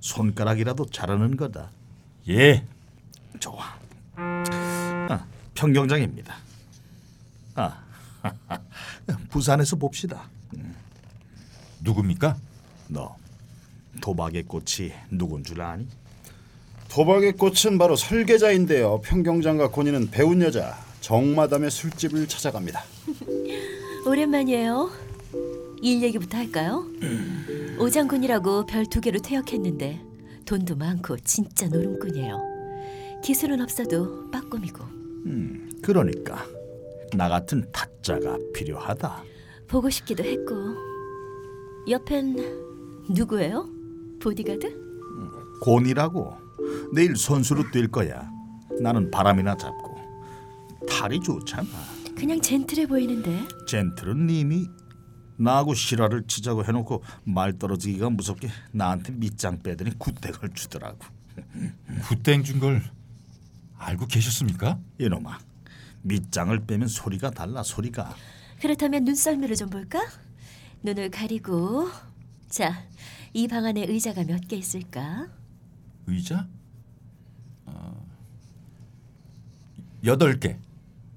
[0.00, 1.70] 손가락이라도 자르는 거다.
[2.28, 2.64] 예.
[3.40, 3.76] 좋아.
[4.16, 6.34] 아, 평경장입니다.
[7.54, 7.82] 아,
[9.30, 10.28] 부산에서 봅시다.
[11.80, 12.36] 누굽니까?
[12.88, 13.16] 너
[14.00, 15.86] 도박의 꽃이 누군 줄 아니?
[16.88, 19.00] 도박의 꽃은 바로 설계자인데요.
[19.02, 22.82] 평경장과 고니는 배운 여자 정마담의 술집을 찾아갑니다.
[24.06, 25.05] 오랜만이에요.
[25.82, 26.86] 일 얘기부터 할까요?
[27.78, 30.00] 오장군이라고 별 두 개로 퇴역했는데
[30.46, 32.40] 돈도 많고 진짜 노름꾼이에요.
[33.22, 34.84] 기술은 없어도 빠꼼이고
[35.82, 36.44] 그러니까
[37.14, 39.22] 나 같은 타짜가 필요하다.
[39.68, 40.54] 보고 싶기도 했고
[41.88, 42.36] 옆엔
[43.10, 43.68] 누구예요?
[44.20, 44.86] 보디가드?
[45.62, 46.34] 곤이라고
[46.94, 48.30] 내일 선수로 뛸 거야.
[48.80, 49.96] 나는 바람이나 잡고
[50.88, 51.66] 탈이 좋잖아.
[52.16, 54.66] 그냥 젠틀해 보이는데 젠틀은 이미
[55.36, 60.98] 나하고 실화를 치자고 해놓고 말 떨어지기가 무섭게 나한테 밑장 빼더니 굿대걸 주더라고.
[62.08, 62.82] 굿땡 준 걸
[63.78, 64.78] 알고 계셨습니까?
[64.98, 65.38] 이놈아
[66.02, 68.14] 밑장을 빼면 소리가 달라 소리가.
[68.60, 70.00] 그렇다면 눈썰미를 좀 볼까?
[70.82, 71.90] 눈을 가리고
[72.48, 72.84] 자,
[73.34, 75.26] 이 방 안에 의자가 몇 개 있을까?
[76.06, 76.46] 의자?
[77.66, 78.06] 어,
[80.04, 80.56] 여덟 개.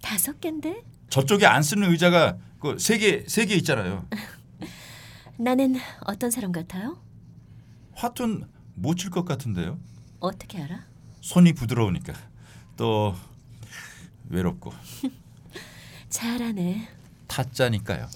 [0.02, 0.84] 다섯 개인데?
[1.10, 4.06] 저쪽에 안 쓰는 의자가 그세개세 개 있잖아요.
[5.38, 6.98] 나는 어떤 사람 같아요?
[7.94, 8.46] 화투는
[8.76, 9.78] 못 칠 것 같은데요.
[10.20, 10.86] 어떻게 알아?
[11.22, 12.14] 손이 부드러우니까
[12.78, 13.16] 또
[14.30, 14.74] 외롭고
[16.10, 16.88] 잘하네.
[17.28, 18.08] 타짜니까요.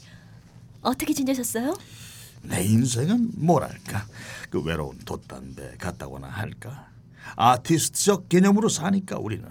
[0.81, 1.77] 어떻게 지내셨어요?
[2.43, 4.05] 내 인생은 뭐랄까
[4.49, 6.89] 그 외로운 돛담배 같다고나 할까
[7.37, 9.47] 아티스트적 개념으로 사니까 우리는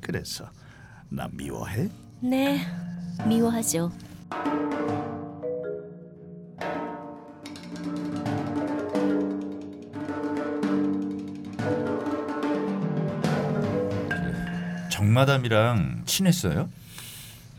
[0.00, 0.50] 그래서
[1.10, 1.90] 나 미워해?
[2.20, 2.66] 네,
[3.26, 3.90] 미워하죠.
[14.90, 16.68] 정마담이랑 친했어요?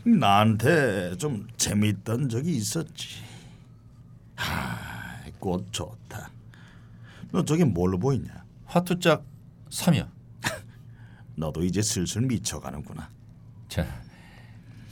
[0.04, 3.08] 나한테 좀 재밌던 적이 있었지
[4.36, 4.76] 하
[5.38, 6.30] 꽃 좋다
[7.30, 9.24] 너 저게 뭘로 보이냐 화투짝
[9.70, 10.08] 3이요.
[11.36, 13.10] 너도 이제 슬슬 미쳐가는구나
[13.68, 13.84] 자,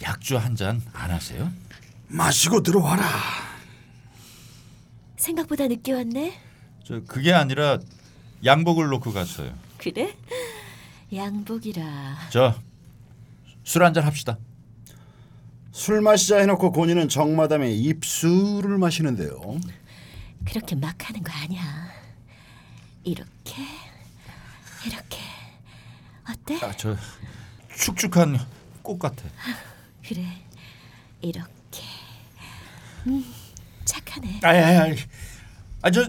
[0.02, 1.50] 약주 한 잔 안 하세요?
[2.09, 3.09] 마시고 들어와라
[5.16, 6.38] 생각보다 늦게 왔네.
[6.85, 7.78] 저 그게 아니라
[8.44, 9.54] 양복을 놓고 갔어요.
[9.78, 10.14] 그래?
[11.12, 12.28] 양복이라.
[12.30, 12.54] 저
[13.66, 14.37] 술 한 잔 합시다.
[15.72, 19.59] 술 마시자 해놓고 고니는 정마담의 입술을 마시는데요.
[20.44, 21.62] 그렇게 막 하는 거 아니야.
[23.02, 23.62] 이렇게
[24.87, 25.18] 이렇게
[26.30, 26.64] 어때?
[26.64, 26.94] 아, 저
[27.76, 28.38] 축축한
[28.83, 29.22] 꽃 같아.
[30.07, 30.23] 그래
[31.21, 31.83] 이렇게
[33.07, 33.25] 음
[33.85, 34.40] 착하네.
[34.43, 34.95] 아야야,
[35.83, 36.09] 아저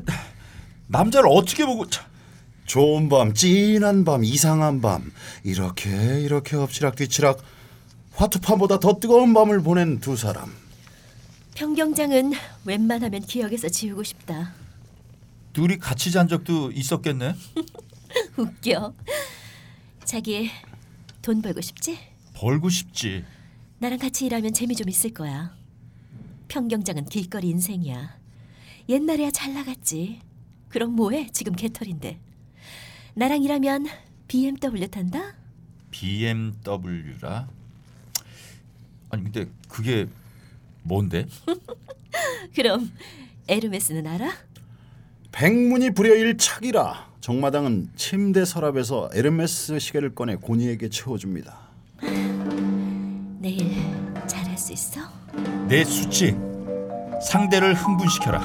[0.88, 2.05] 남자를 어떻게 보고 참,
[2.65, 5.12] 좋은 밤, 진한 밤, 이상한 밤
[5.43, 7.41] 이렇게 이렇게 엎치락뒤치락
[8.13, 10.53] 화투판보다 더 뜨거운 밤을 보낸 두 사람.
[11.55, 12.34] 평경장은
[12.65, 14.53] 웬만하면 기억에서 지우고 싶다.
[15.53, 17.34] 둘이 같이 잔 적도 있었겠네.
[18.38, 18.93] 웃겨.
[20.03, 20.49] 자기
[21.21, 21.97] 돈 벌고 싶지?
[22.36, 23.23] 벌고 싶지.
[23.79, 25.55] 나랑 같이 일하면 재미 좀 있을 거야.
[26.47, 28.17] 평경장은 길거리 인생이야.
[28.88, 30.21] 옛날에야 잘 나갔지.
[30.69, 31.29] 그럼 뭐해?
[31.31, 32.19] 지금 개털인데.
[33.15, 33.88] 나랑 일하면
[34.27, 35.35] BMW 탄다?
[35.91, 37.47] BMW라.
[39.09, 40.07] 아니 근데 그게
[40.83, 41.25] 뭔데?
[42.55, 42.91] 그럼
[43.47, 44.31] 에르메스는 알아?
[45.31, 51.57] 백문이 불여일 착이라 정마당은 침대 서랍에서 에르메스 시계를 꺼내 고니에게 채워줍니다.
[53.45, 53.69] 내일
[54.25, 55.01] 잘할 수 있어?
[55.67, 56.36] 내 수치
[57.29, 58.41] 상대를 흥분시켜라.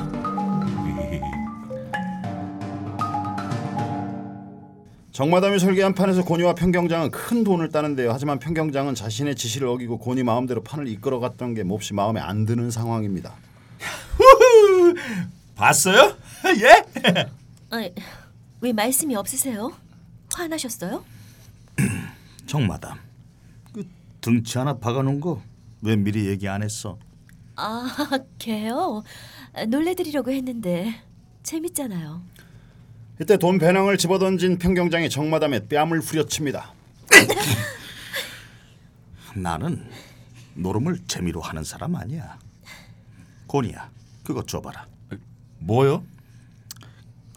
[5.10, 8.12] 정마담이 설계한 판에서 고니와 평경장은 큰 돈을 따는데요.
[8.12, 13.32] 하지만 평경장은 자신의 지시를 어기고 고니 마음대로 판을 이끌어갔던 게 몹시 마음에 안 드는 상황입니다.
[15.56, 16.14] 봤어요?
[16.60, 17.24] 예?
[17.70, 17.94] 아니,
[18.60, 19.72] 왜 말씀이 없으세요?
[20.34, 21.02] 화나셨어요?
[22.46, 23.09] 정마담.
[24.20, 25.42] 그 등치 하나 박아놓은 거
[25.82, 26.98] 왜 미리 얘기 안 했어?
[27.56, 27.88] 아,
[28.38, 29.02] 걔요?
[29.68, 30.94] 놀래드리려고 했는데
[31.42, 32.22] 재밌잖아요.
[33.18, 36.74] 이때 돈 배낭을 집어던진 평경장이 정마담의 뺨을 후려칩니다.
[39.36, 39.88] 나는
[40.54, 42.38] 노름을 재미로 하는 사람 아니야.
[43.46, 43.90] 고니야,
[44.22, 44.86] 그거 줘봐라.
[45.60, 46.04] 뭐요?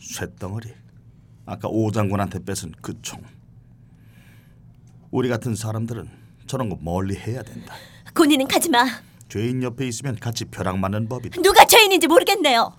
[0.01, 0.73] 쇳덩어리.
[1.45, 3.23] 아까 오 장군한테 뺏은 그 총.
[5.11, 6.22] 우리 같은 사람들은
[6.53, 7.73] 저런 거 멀리 해야 된다.
[8.13, 8.85] 고니는 가지 마.
[9.27, 11.41] 죄인 옆에 있으면 같이 벼락 맞는 법이다.
[11.41, 12.71] 누가 죄인인지 모르겠네요.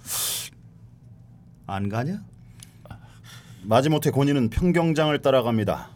[1.67, 2.23] 안 가냐?
[3.63, 5.91] 마지못해 고니는 평경장을 따라갑니다.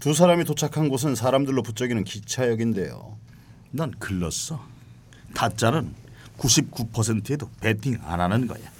[0.00, 3.16] 두 사람이 도착한 곳은 사람들로 부쩍이는 기차역인데요.
[3.70, 4.62] 넌 글렀어.
[5.32, 5.94] 타짜는
[6.36, 8.70] 99%에도 배팅 안 하는 거야.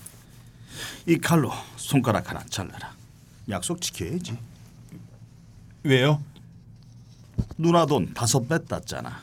[1.06, 2.92] 이 칼로 손가락 하나 잘라라.
[3.48, 4.36] 약속 지켜야지.
[5.82, 6.20] 왜요?
[7.56, 9.22] 누나 돈 다섯 배 땄잖아.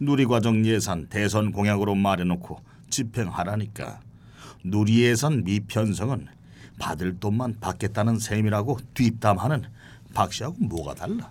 [0.00, 4.00] 누리과정 예산 대선 공약으로 말해놓고 집행하라니까.
[4.64, 6.28] 누리 예산 미편성은
[6.78, 9.64] 받을 돈만 받겠다는 셈이라고 뒷담하는
[10.14, 11.30] 박 씨하고 뭐가 달라?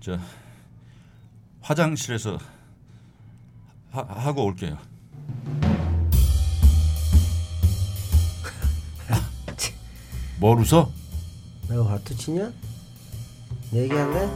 [0.00, 0.18] 저
[1.60, 2.38] 화장실에서
[3.90, 4.78] 하, 하고 올게요.
[10.40, 10.90] 뭘 웃어?
[11.68, 12.52] 내가 화투 치냐?
[13.70, 14.26] 내기할래?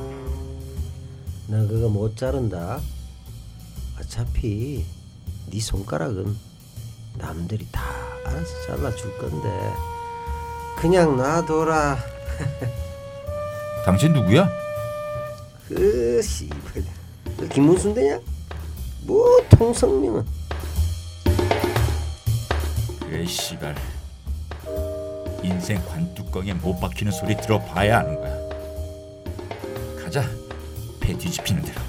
[1.48, 2.80] 나 그거 못 자른다.
[3.98, 4.84] 어차피
[5.50, 6.36] 네 손가락은
[7.18, 7.82] 남들이 다
[8.24, 9.48] 알아서 잘라줄 건데
[10.78, 11.98] 그냥 놔둬라.
[13.84, 14.48] 당신 누구야?
[15.68, 16.84] 그 씨발,
[17.38, 18.20] 그 김문순대냐?
[19.02, 20.24] 뭐 통성명은
[23.00, 23.74] 그래 씨발
[25.42, 28.41] 인생 관뚜껑에 못 박히는 소리 들어봐야 아는 거야.
[30.12, 30.28] 가자
[31.00, 31.80] 배 뒤집히는 대로.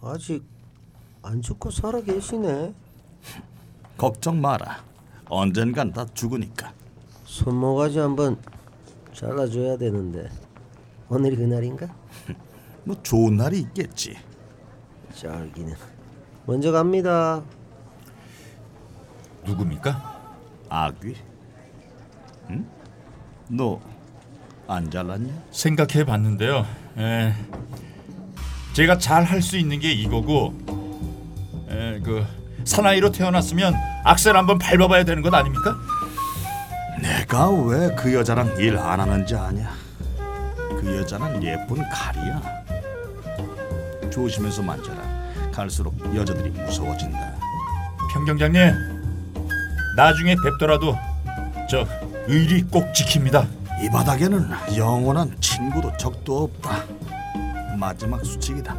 [0.00, 0.42] 아직
[1.20, 2.72] 안 죽고 살아 계시네.
[3.98, 4.82] 걱정 마라.
[5.28, 6.72] 언젠간 다 죽으니까.
[7.26, 8.40] 손모가지 한번
[9.12, 10.30] 잘라줘야 되는데
[11.10, 11.94] 오늘이 그날인가?
[12.84, 14.16] 뭐 좋은 날이 있겠지.
[15.20, 15.74] 짤기는
[16.46, 17.42] 먼저 갑니다.
[19.44, 20.18] 누굽니까?
[20.68, 21.16] 아귀.
[22.50, 22.66] 응?
[23.48, 23.80] 너
[24.70, 25.32] 안 잘랐냐?
[25.50, 26.66] 생각해 봤는데요.
[26.98, 27.32] 에,
[28.74, 30.52] 제가 잘 할 수 있는 게 이거고,
[31.70, 32.22] 에, 그
[32.64, 33.72] 사나이로 태어났으면
[34.04, 35.74] 악셀 한번 밟아봐야 되는 것 아닙니까?
[37.00, 39.72] 내가 왜 그 여자랑 일 안 하는지 아냐?
[40.78, 42.42] 그 여자는 예쁜 칼이야.
[44.10, 45.00] 조심해서 만져라.
[45.58, 47.34] 갈수록 여자들이 무서워진다.
[48.12, 48.60] 평경장님,
[49.96, 50.96] 나중에 뵙더라도
[51.68, 51.84] 저
[52.28, 53.44] 의리 꼭 지킵니다.
[53.82, 56.84] 이 바닥에는 영원한 친구도 적도 없다.
[57.76, 58.76] 마지막 수칙이다.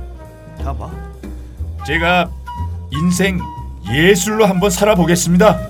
[0.63, 0.89] 가봐.
[1.85, 2.31] 제가
[2.91, 3.39] 인생
[3.91, 5.68] 예술로 한번 살아보겠습니다.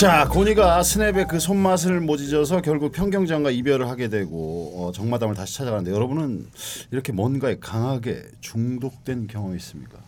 [0.00, 5.58] 자, 고니가 스냅의 그 손맛을 못 잊어서 결국 평경장과 이별을 하게 되고 어, 정마담을 다시
[5.58, 6.48] 찾아가는데 여러분은
[6.90, 9.98] 이렇게 뭔가에 강하게 중독된 경험이 있습니까?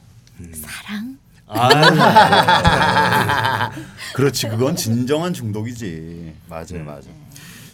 [0.54, 1.18] 사랑?
[4.14, 6.32] 그렇지, 그건 진정한 중독이지.
[6.48, 7.10] 맞아요, 맞아.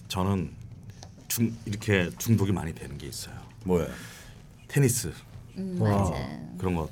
[0.09, 0.50] 저는
[1.28, 3.35] 중 이렇게 중독이 많이 되는 게 있어요.
[3.62, 3.87] 뭐야?
[4.66, 5.12] 테니스
[5.54, 6.14] 맞아.
[6.59, 6.88] 그런 거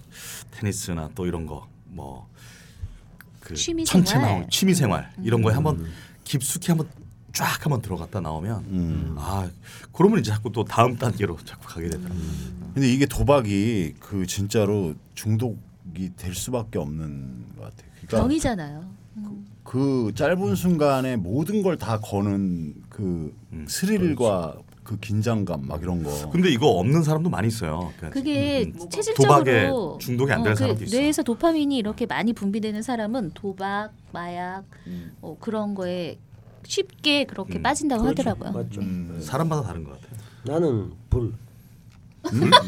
[0.53, 2.29] 테니스나 또 이런 거 뭐
[3.47, 4.29] 그 취미 천체 생활.
[4.31, 5.87] 나올 취미 생활 이런 거에 한번
[6.25, 6.89] 깊숙이 한번
[7.33, 9.49] 쫙 한번 들어갔다 나오면 아
[9.93, 12.21] 그러면 이제 자꾸 또 다음 단계로 자꾸 가게 되더라고요.
[12.75, 17.91] 근데 이게 도박이 그 진짜로 중독이 될 수밖에 없는 것 같아요.
[18.01, 18.97] 그러니까 병이잖아요.
[19.63, 23.33] 그 짧은 순간에 모든 걸 다 거는 그
[23.69, 26.31] 스릴과 그 긴장감 막 이런 거.
[26.31, 27.93] 근데 이거 없는 사람도 많이 있어요.
[27.97, 31.01] 그러니까 그게 음, 체질적으로 도박에 중독이 안 되는 그 사람도 있어요.
[31.01, 35.13] 뇌에서 도파민이 이렇게 많이 분비되는 사람은 도박, 마약 음.
[35.21, 36.19] 어, 그런 거에
[36.65, 38.53] 쉽게 그렇게 빠진다고 하더라고요.
[38.53, 38.81] 맞죠.
[39.21, 40.19] 사람마다 다른 것 같아요.
[40.45, 41.33] 나는 불.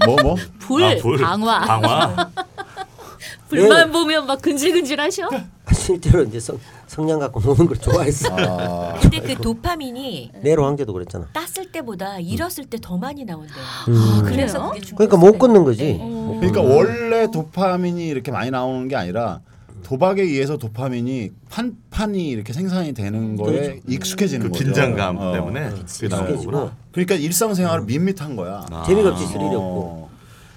[0.04, 0.36] 뭐 뭐?
[0.58, 1.18] 불, 아, 불.
[1.18, 1.60] 방화.
[1.60, 2.30] 방화.
[3.48, 5.28] 불만 보면 막 근질근질 하셔.
[5.72, 8.28] 실제로 이제 성, 성냥 갖고 노는 걸 좋아했어.
[8.36, 11.26] 아, 근데 그 도파민이 네로 한개도 그랬잖아.
[11.32, 13.56] 땄을 때보다 잃었을 때 더 많이 나온대요.
[13.88, 14.22] 음.
[14.24, 15.98] 그래서 그게 그러니까 못 끊는 거지.
[15.98, 19.40] 그러니까 원래 도파민이 이렇게 많이 나오는 게 아니라
[19.82, 24.64] 도박에 의해서 도파민이 판 판이 이렇게 생산이 되는 거에 익숙해지는 그 거죠.
[24.64, 25.32] 긴장감 어.
[25.32, 26.36] 때문에 그게 나오는.
[26.36, 26.72] 거구나.
[26.92, 28.64] 그러니까 일상생활은 밋밋한 거야.
[28.70, 28.84] 아.
[28.86, 29.58] 재미가 없지 스릴이 없고.
[29.58, 30.07] 어.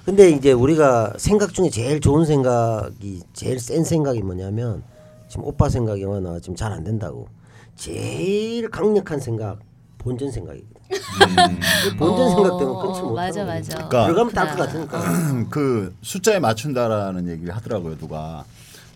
[0.05, 4.83] 근데 이제 우리가 생각 중에 제일 좋은 생각이 제일 센 생각이 뭐냐면
[5.27, 7.27] 지금 오빠 생각 영화 나와 지금 잘 안 된다고.
[7.75, 9.59] 제일 강력한 생각
[9.99, 10.81] 본전 생각이거든.
[10.89, 13.13] 그 본전 생각 때문에 끊지 어, 못하고.
[13.13, 13.73] 맞아 맞아.
[13.75, 15.01] 그러니까 들어가면 딸것 같으니까.
[15.49, 18.43] 그 숫자에 맞춘다라는 얘기를 하더라고요 누가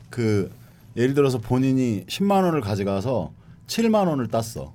[0.10, 0.52] 그
[0.98, 3.32] 예를 들어서 본인이 10만 원을 가져가서
[3.68, 4.74] 7만 원을 땄어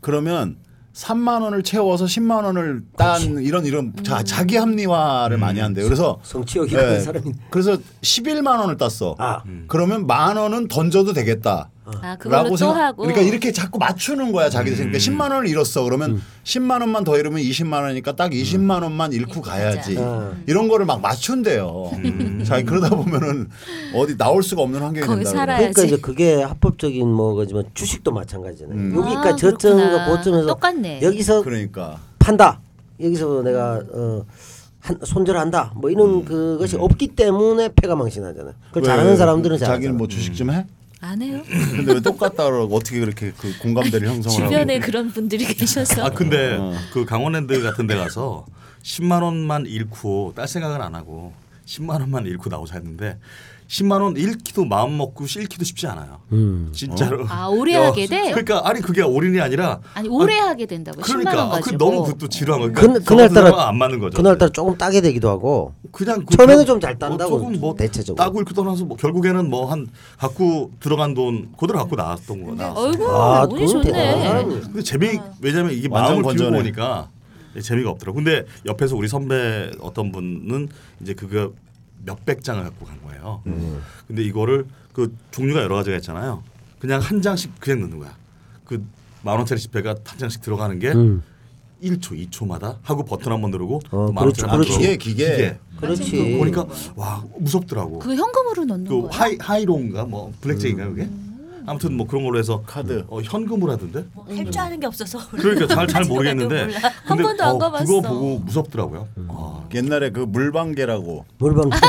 [0.00, 0.56] 그러면
[0.94, 5.84] 3만 원을 채워서 10만 원을 딴 이런 이런 자, 자기 합리화를 많이 한대요.
[5.86, 7.32] 그래서 성취욕이 예, 있는 사람이.
[7.50, 9.14] 그래서 11만 원을 땄어.
[9.18, 9.42] 아.
[9.68, 13.02] 그러면 만 원은 던져도 되겠다 아 그걸로 또 생각- 하고.
[13.02, 14.92] 그러니까 이렇게 자꾸 맞추는 거야 자기들 생각.
[14.92, 15.82] 그러니까 10만 원을 잃었어.
[15.84, 16.22] 그러면 음.
[16.44, 19.96] 10만 원만 더 잃으면 20만 원이니까 딱 20만 원만 잃고 가야지.
[19.98, 20.44] 음.
[20.46, 21.90] 이런 거를 막 맞춘대요.
[22.46, 23.48] 자기 그러다 보면은
[23.94, 25.30] 어디 나올 수가 없는 환경이 거기 된다.
[25.38, 25.82] 살아야- 그러니까.
[25.82, 28.76] 이제 그게 합법적인 뭐 거지만 주식도 마찬가지잖아요.
[28.78, 28.94] 음.
[28.96, 30.16] 여기가 아, 저점과 그렇구나.
[30.16, 31.00] 고점에서 똑같네.
[31.02, 32.60] 여기서 그러니까 판다.
[33.00, 34.24] 여기서 내가 어,
[34.78, 35.72] 한, 손절한다.
[35.76, 38.54] 뭐 이런 그것이 없기 때문에 패가 망신하잖아요.
[38.68, 40.66] 그걸 왜, 잘하는 사람들은 잘 자기는 뭐 주식 좀 해?
[41.02, 41.42] 안 해요.
[41.76, 44.78] 근데 왜 똑같다 그러고 어떻게 그렇게 그 공감대를 형성을 주변에?
[44.78, 46.04] 그런 분들이 계셔서.
[46.04, 46.72] 아 근데 어.
[46.92, 48.46] 그 강원랜드 같은 데 가서
[48.84, 51.32] 10만 원만 잃고 딸 생각은 안 하고
[51.66, 53.18] 10만 원만 잃고 나오자 했는데
[53.72, 56.18] 10만 원 잃기도 마음 먹고 잃기도 쉽지 않아요.
[56.32, 56.68] 음.
[56.74, 57.24] 진짜로.
[57.26, 58.30] 아, 오래 야, 하게 돼?
[58.30, 61.00] 그러니까 아니 그게 올인이 아니라 아니 오래 하게 된다고.
[61.00, 61.78] 10만 그러니까 원 아, 그 가지고.
[61.78, 62.66] 너무 그것도 지루한 거.
[62.66, 64.16] 그, 그러니까 그날따라 저 같은 사람은 안 맞는 거죠.
[64.18, 68.22] 그날따라 조금 따게 되기도 하고 그냥 그 처음에는 뭐 좀잘 딴다고, 조금 뭐 대체적으로.
[68.22, 69.86] 따고 이렇게 떠나서 뭐 결국에는 뭐 한
[70.18, 72.88] 갖고 들어간 돈 그대로 갖고 나왔던 거 나왔어.
[72.88, 74.44] 어이구 아, 운이 좋네.
[74.44, 76.58] 근데 재미 왜냐면 이게 마음을 건전해.
[76.58, 77.08] 보니까
[77.58, 78.16] 재미가 없더라고.
[78.16, 80.68] 근데 옆에서 우리 선배 어떤 분은
[81.00, 81.52] 이제 그거
[82.04, 83.42] 몇백 장을 갖고 간 거예요.
[84.06, 86.42] 근데 이거를 그 종류가 여러 가지가 있잖아요.
[86.78, 88.16] 그냥 한 장씩 그냥 넣는 거야.
[88.64, 88.84] 그
[89.24, 91.22] 만 원짜리 지폐가 한 장씩 들어가는 게 음.
[91.80, 94.70] 1초, 2초마다 하고 버튼 한 번 누르고 어, 만 그렇지, 원짜리 안 그렇지.
[94.78, 94.98] 들어오고.
[94.98, 95.58] 기계, 기계.
[95.78, 96.36] 그렇지.
[96.38, 98.00] 보니까 와 무섭더라고.
[98.00, 99.10] 그 현금으로 넣는 그 거야.
[99.12, 101.08] high high-low인가 뭐 블랙잭인가 그게
[101.66, 103.04] 아무튼 뭐 그런 걸로 해서 카드.
[103.08, 104.04] 어, 현금으로 하던데.
[104.28, 105.18] 할 줄 아는 게 없어서.
[105.30, 106.78] 그러니까 잘 잘 모르겠는데 몰라.
[106.82, 107.84] 한 근데 번도 안 어, 가봤어.
[107.84, 109.08] 그거 보고 무섭더라고요.
[109.28, 111.70] 아, 옛날에 그 물방개라고 물방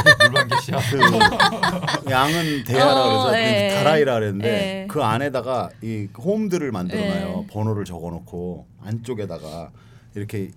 [2.04, 3.70] 그 양은 다라이 어, 그래서 예.
[3.76, 4.88] 다라이라 그랬는데 예.
[4.88, 7.44] 그 안에다가 이 홈들을 만들어놔요.
[7.44, 7.48] 예.
[7.54, 9.70] 번호를 적어놓고 안쪽에다가
[10.16, 10.52] 이렇게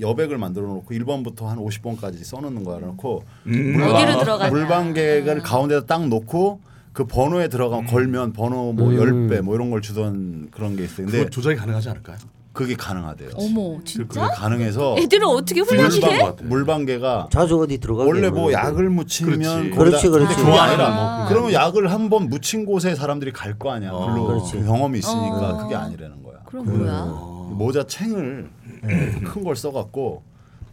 [0.00, 2.76] 여백을 만들어 놓고 1번부터 한 50번까지 써놓는 거야.
[2.76, 3.82] 그래놓고 음.
[3.82, 4.50] 어디로 들어가냐.
[4.50, 6.60] 물방개를 가운데다 딱 놓고
[6.96, 9.28] 그 번호에 들어가 면 걸면 번호 뭐 음.
[9.28, 11.06] 10배 뭐 이런 걸 주던 그런 게 있어요.
[11.06, 12.16] 근데 조작이 가능하지 않을까요?
[12.54, 13.28] 그게 가능하대요.
[13.34, 14.28] 어머 그게 진짜?
[14.30, 16.36] 가능해서 애들은 어떻게 훈련시켜?
[16.44, 18.50] 물방개가 자주 어디 들어가게 원래 뭐.
[18.50, 20.08] 약을 묻히면 그렇지.
[20.08, 23.90] 그렇지, 그게 아니라 뭐 그러면 약을 한 번 묻힌 곳에 사람들이 갈 거 아니야.
[23.92, 24.06] 어.
[24.06, 24.42] 별로.
[24.42, 25.56] 그 경험이 있으니까 어.
[25.64, 26.36] 그게 아니라는 거야.
[26.46, 27.04] 그럼 뭐야?
[27.50, 28.48] 모자 챙을
[28.80, 30.22] 큰 걸 써갖고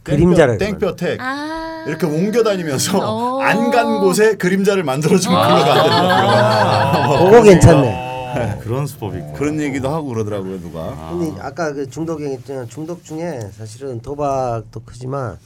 [0.04, 3.40] 그림자를 땡볕에 아 이렇게 옮겨 다니면서 어.
[3.40, 7.30] 안간 곳에 그림자를 만들어주면 글로 가더라고요.
[7.30, 8.58] 그거 괜찮네.
[8.62, 9.32] 그런 수법이 있고.
[9.34, 11.10] 그런 얘기도 하고 그러더라고요 누가.
[11.10, 12.66] 근데 아까 그 중독 얘기했잖아.
[12.66, 15.38] 중독 중에 사실은 도박도 크지만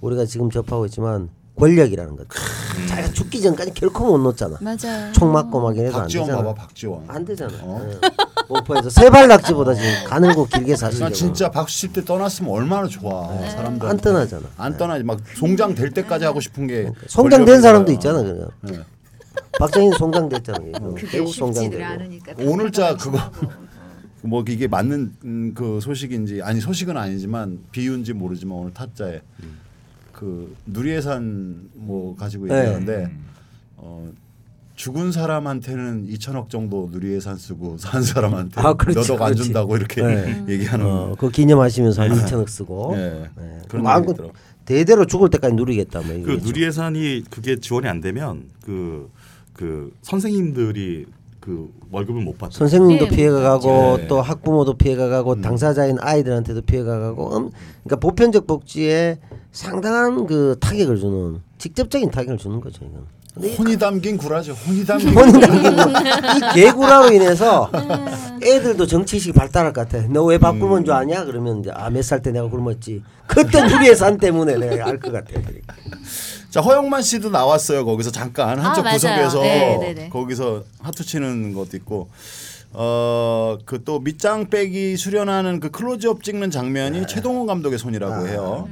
[0.00, 2.26] 우리가 지금 접하고 있지만 권력이라는 것.
[2.88, 4.56] 자기가 죽기 전까지 결코 못 놓잖아.
[4.60, 5.12] 맞아.
[5.12, 6.42] 총 맞고 막 이래도 안 박지원 되잖아.
[6.42, 7.04] 봐봐 박지원.
[7.08, 7.52] 안 되잖아.
[7.60, 7.86] 어?
[7.86, 7.98] 예.
[8.50, 11.08] 목포에서 세발 낙지보다 지금 가늘고 길게 사시려고.
[11.10, 13.88] 나 진짜 박수 칠 때 떠났으면 얼마나 좋아 사람들.
[13.88, 14.42] 안 떠나잖아.
[14.56, 16.90] 안 떠나지 막 송장 될 때까지 하고 싶은 게.
[17.06, 17.94] 송장된 권력인 사람도 거야.
[17.94, 18.22] 있잖아.
[18.22, 18.48] 그냥.
[18.62, 18.78] 네.
[19.58, 20.58] 박정희 송장됐잖아.
[20.80, 21.84] 뭐 그게 대구 송장되고.
[21.84, 22.32] 않으니까.
[22.40, 23.18] 오늘자 그거
[24.22, 29.22] 뭐 이게 맞는 음, 그 소식인지 아니 소식은 아니지만 비유인지 모르지만 오늘 타짜에
[30.12, 32.58] 그 누리예산 뭐 가지고 네.
[32.58, 33.10] 얘기하는데
[33.76, 34.10] 어
[34.80, 39.42] 죽은 사람한테는 2천억 정도 누리예산 쓰고 산 사람한테 아, 그렇지, 몇억 안 그렇지.
[39.44, 40.44] 준다고 이렇게 네.
[40.48, 42.94] 얘기하는 어, 그거 기념하시면서 한 2천억 쓰고.
[42.94, 43.28] 예.
[43.36, 43.58] 네.
[43.68, 44.32] 그런 마음껏 있더라고.
[44.64, 46.00] 대대로 죽을 때까지 누리겠다.
[46.00, 46.46] 뭐그 이거.
[46.46, 51.04] 누리예산이 그게 지원이 안 되면 그그 선생님들이
[51.40, 52.56] 그 월급을 못 받죠.
[52.56, 54.06] 선생님도 네, 피해가 가고 네.
[54.06, 55.42] 또 학부모도 피해가 가고 음.
[55.42, 57.50] 당사자인 아이들한테도 피해가 가고 음,
[57.84, 59.18] 그러니까 보편적 복지에
[59.52, 63.19] 상당한 그 타격을 주는 직접적인 타격을 주는 거죠 이건.
[63.58, 64.52] 혼이 담긴 구라죠.
[64.52, 67.70] 혼이 담긴 본인 남기고 이 개구라로 인해서
[68.42, 70.04] 애들도 정치식이 발달할 것 같아.
[70.08, 71.24] 너왜밥 굶은 줄 아냐?
[71.24, 73.02] 그러면 이제 아 몇 살 때 내가 굶었지.
[73.28, 75.28] 그때 누리의 산 때문에 내가 알 것 같아.
[75.38, 75.60] 애들이.
[76.50, 77.84] 자 허영만 씨도 나왔어요.
[77.84, 78.94] 거기서 잠깐 한쪽 맞아요.
[78.96, 80.08] 구석에서 네, 네, 네.
[80.08, 82.08] 거기서 하투 치는 것도 있고
[82.72, 88.68] 어그 또 밑장 빼기 수련하는 그 클로즈업 찍는 장면이 최동원 감독의 손이라고 해요.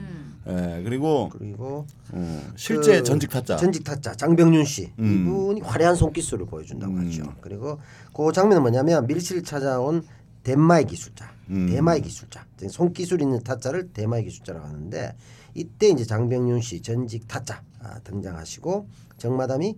[0.48, 5.26] 예 그리고 그리고 어, 실제 그 전직 타자 전직 타자 장병윤 씨 음.
[5.26, 7.06] 이분이 화려한 손기술을 보여준다고 음.
[7.06, 7.34] 하죠.
[7.40, 7.78] 그리고
[8.14, 10.02] 그 장면은 뭐냐면 밀실 찾아온
[10.44, 11.68] 덴마의 기술자, 음.
[11.68, 15.14] 대마의 기술자, 손기술 있는 타자를 대마의 기술자라고 하는데
[15.54, 18.86] 이때 이제 장병윤 씨 전직 타자 아, 등장하시고
[19.18, 19.76] 정마담이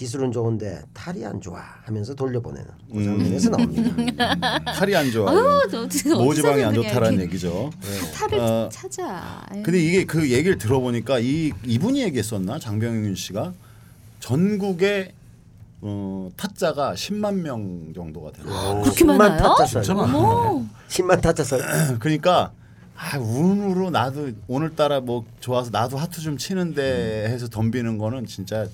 [0.00, 3.04] 기술은 좋은데 탈이 안 좋아 하면서 돌려보내는 그 음.
[3.04, 4.34] 장면에서 나옵니다.
[4.72, 5.04] 탈이 안.
[5.04, 7.70] 아유, 어디서 모지방이 안 좋다라는 얘기죠.
[8.14, 9.46] 탈을 어, 찾아.
[9.54, 9.62] 에이.
[9.62, 13.52] 근데 이게 그 얘기를 들어보니까 이 이분이 얘기했었나 장병윤 씨가
[14.20, 15.12] 전국에
[15.82, 18.46] 어, 타자가 10만 명 정도가 돼요.
[18.82, 19.38] 그렇게 10만 많아요?
[19.38, 19.82] 타자 설.
[19.82, 20.16] 진짜 많네.
[20.16, 20.64] 어머.
[20.88, 21.60] 10만 타자 설.
[21.98, 22.52] 그러니까
[23.02, 28.66] 아, 운으로 나도 오늘따라 뭐 좋아서 나도 하트 좀 치는데 해서 덤비는 거는 진짜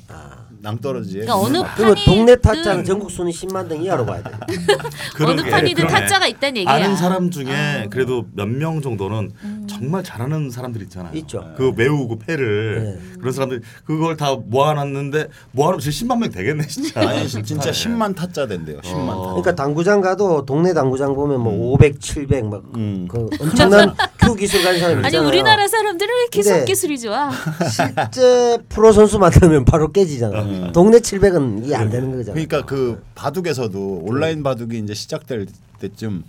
[0.62, 1.20] 낭떠러지에.
[1.26, 4.30] 그러니까 어느 동네 타자는 판이든 전국 순위 10만 등 이하로 봐야 돼.
[5.24, 5.86] 어느 판이든 그러네.
[6.00, 6.72] 타짜가 있다는 얘기야.
[6.74, 9.30] 아는 사람 중에 그래도 몇 명 정도는
[9.68, 11.14] 정말 잘하는 사람들 있잖아요.
[11.18, 11.44] 있죠.
[11.56, 17.00] 그 외우고 패를 그런 사람들 그걸 다 모아놨는데 모아놓으면 진짜 10만 명 되겠네 진짜.
[17.08, 18.80] 아니 진짜 10만 타자 된대요.
[18.80, 19.20] 10만 타자.
[19.30, 23.06] 그러니까 당구장 가도 동네 당구장 보면 뭐 500, 700막 음.
[23.08, 23.94] 그 엄청난
[24.26, 25.28] 큐 기술 가진 사람 아니 있잖아요.
[25.28, 27.30] 우리나라 사람들은 근데 손기술이 좋아?
[27.70, 30.72] 실제 프로 선수 만나면 바로 깨지잖아.
[30.72, 32.32] 동네 700은 이게 안 되는 거잖아.
[32.34, 35.46] 그러니까 그 바둑에서도 온라인 바둑이 이제 시작될
[35.78, 36.24] 때쯤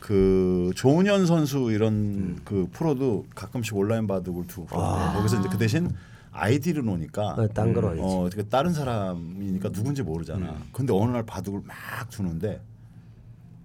[0.00, 5.90] 그 조은현 선수 이런 그 프로도 가끔씩 온라인 바둑을 두고 그러는데 거기서 이제 그 대신
[6.32, 8.00] 아이디를 놓으니까 어, 딴 거로 해야지.
[8.02, 10.56] 어, 그 다른 사람이니까 누군지 모르잖아.
[10.72, 11.76] 근데 어느 날 바둑을 막
[12.10, 12.60] 두는데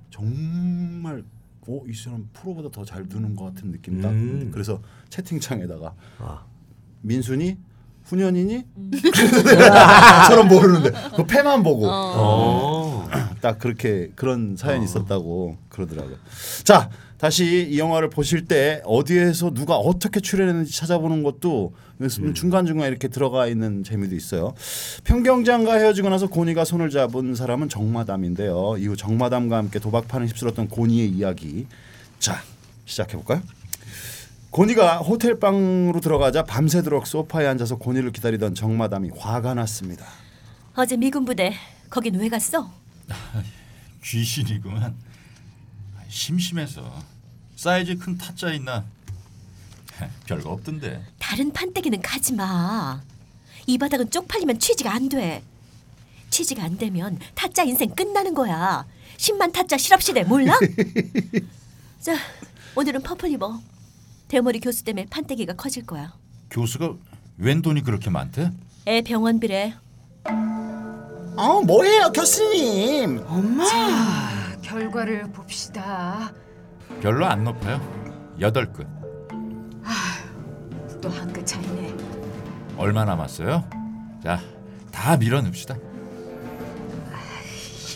[0.09, 1.23] 정말
[1.67, 4.09] 어, 이 사람 프로보다 더 잘 두는 것 같은 느낌 딱.
[4.09, 4.49] 음.
[4.53, 6.43] 그래서 채팅창에다가 아.
[7.01, 7.57] 민순이
[8.03, 8.65] 훈현이니?
[10.27, 13.07] 저런 모르는데 그 패만 보고 어.
[13.41, 16.15] 딱 그렇게 그런 사연이 있었다고 그러더라고요.
[16.63, 16.89] 자
[17.23, 21.73] 다시 이 영화를 보실 때 어디에서 누가 어떻게 출연했는지 찾아보는 것도
[22.35, 24.53] 중간 중간 이렇게 들어가 있는 재미도 있어요.
[25.05, 28.75] 평경장과 헤어지고 나서 고니가 손을 잡은 사람은 정마담인데요.
[28.77, 31.65] 이후 정마담과 함께 도박판을 휩쓸었던 고니의 이야기.
[32.19, 32.43] 자
[32.83, 33.41] 시작해 볼까요?
[34.49, 40.05] 고니가 호텔 방으로 들어가자 밤새도록 소파에 앉아서 고니를 기다리던 정마담이 화가 났습니다.
[40.75, 41.53] 어제 미군 부대
[41.89, 42.69] 거긴 왜 갔어?
[44.03, 44.93] 귀신이구만.
[46.09, 47.12] 심심해서
[47.63, 48.83] 사이즈 큰 타짜 있나?
[50.27, 51.01] 별거 없던데.
[51.17, 53.01] 다른 판때기는 가지 마.
[53.65, 55.41] 이 바닥은 쪽팔리면 취직이 안 돼.
[56.29, 58.85] 취직이 안 되면 타짜 인생 끝나는 거야.
[59.15, 60.59] 10만 타짜 실업시대 몰라?
[62.01, 62.17] 자,
[62.75, 63.61] 오늘은 purple 입어.
[64.27, 66.13] 대머리 교수 때문에 판때기가 커질 거야.
[66.49, 66.95] 교수가
[67.37, 68.51] 웬 돈이 그렇게 많대?
[68.87, 69.73] 애 병원비래.
[71.37, 73.23] 어 뭐예요 교수님?
[73.69, 76.33] 자, 결과를 봅시다.
[77.01, 77.79] 별로 안 높아요.
[78.39, 78.87] 여덟 끝.
[81.01, 81.93] 또 한 끗 차이네.
[82.77, 83.63] 얼마 남았어요?
[84.23, 84.39] 자,
[84.91, 85.75] 다 밀어넣읍시다.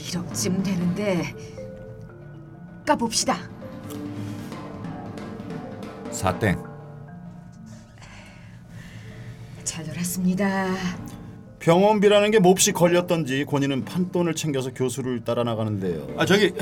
[0.10, 1.34] 1억쯤 되는데
[2.86, 3.38] 까봅시다.
[6.12, 6.62] 사땡.
[9.64, 10.74] 잘 놀았습니다.
[11.60, 16.08] 병원비라는 게 몹시 걸렸던지 고니는 판돈을 챙겨서 교수를 따라 나가는데요.
[16.18, 16.54] 아 저기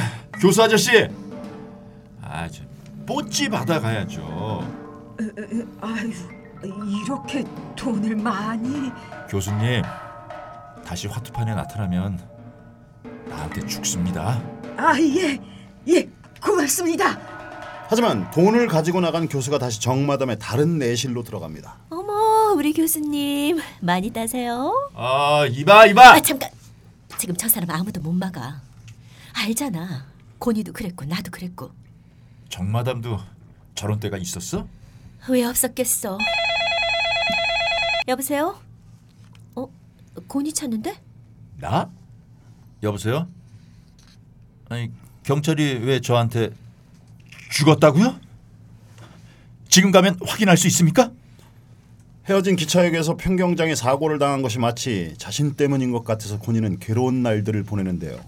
[0.42, 1.08] 교수 아저씨.
[2.36, 2.64] 아, 저
[3.06, 4.22] 뽀찌 받아가야죠.
[5.80, 6.12] 아유,
[6.64, 7.46] 이렇게
[7.78, 8.92] 돈을 많이
[9.30, 9.82] 교수님,
[10.86, 12.20] 다시 화투판에 나타나면
[13.30, 14.42] 나한테 죽습니다.
[14.76, 15.40] 아, 예.
[15.88, 16.10] 예.
[16.44, 17.18] 고맙습니다.
[17.88, 21.78] 하지만 돈을 가지고 나간 교수가 다시 정마담의 다른 내실로 들어갑니다.
[21.90, 24.74] 어머, 우리 교수님 많이 따세요.
[24.94, 26.16] 아, 이봐 이봐.
[26.16, 26.50] 아 잠깐.
[27.18, 28.60] 지금 저 사람 아무도 못 막아.
[29.34, 30.06] 알잖아.
[30.40, 31.72] 고니도 그랬고 나도 그랬고.
[32.50, 33.20] 정마담도
[33.76, 34.68] 저런 때가 있었어?
[35.30, 36.18] 왜 없었겠어?
[38.08, 38.60] 여보세요?
[39.56, 39.68] 어?
[40.28, 40.96] 고니 찾는데?
[41.58, 41.90] 나?
[42.84, 43.28] 여보세요?
[44.70, 44.92] 아니
[45.24, 46.52] 경찰이 왜 저한테
[47.52, 48.20] 죽었다고요?
[49.70, 51.12] 지금 가면 확인할 수 있습니까?
[52.28, 58.20] 헤어진 기차역에서 평경장에 사고를 당한 것이 마치 자신 때문인 것 같아서 고니는 괴로운 날들을 보내는데요.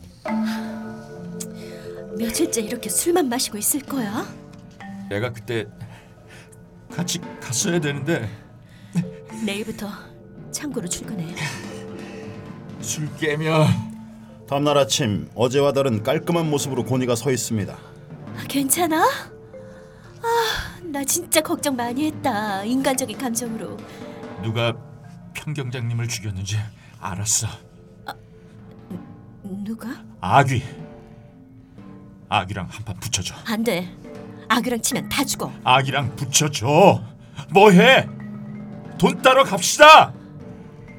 [2.17, 4.25] 며칠째 이렇게 술만 마시고 있을 거야?
[5.09, 5.65] 내가 그때
[6.91, 8.29] 같이 갔어야 되는데
[9.45, 9.87] 내일부터
[10.51, 11.35] 창고로 출근해.
[12.81, 13.65] 술 깨며
[14.47, 17.77] 다음 날 아침 어제와 다른 깔끔한 모습으로 고니가 서 있습니다.
[18.47, 19.03] 괜찮아?
[19.03, 22.63] 아, 나 진짜 걱정 많이 했다.
[22.63, 23.77] 인간적인 감정으로.
[24.41, 24.75] 누가
[25.33, 26.57] 평경장님을 죽였는지
[26.99, 27.47] 알았어.
[29.43, 30.03] 누가?
[30.21, 30.63] 아귀.
[32.29, 33.35] 아귀랑 한 판 붙여줘.
[33.45, 33.89] 안 돼.
[34.49, 35.51] 아그랑 치면 다 죽어.
[35.63, 37.01] 아귀랑 붙여줘.
[37.51, 38.07] 뭐해?
[38.97, 40.13] 돈 따러 갑시다.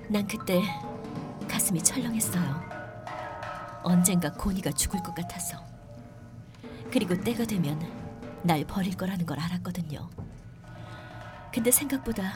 [0.09, 0.62] 난 그때
[1.49, 2.68] 가슴이 철렁했어요.
[3.83, 5.59] 언젠가 고니가 죽을 것 같아서.
[6.91, 7.79] 그리고 때가 되면
[8.43, 10.09] 날 버릴 거라는 걸 알았거든요.
[11.53, 12.33] 근데 생각보다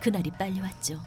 [0.00, 1.00] 그날이 빨리 왔죠.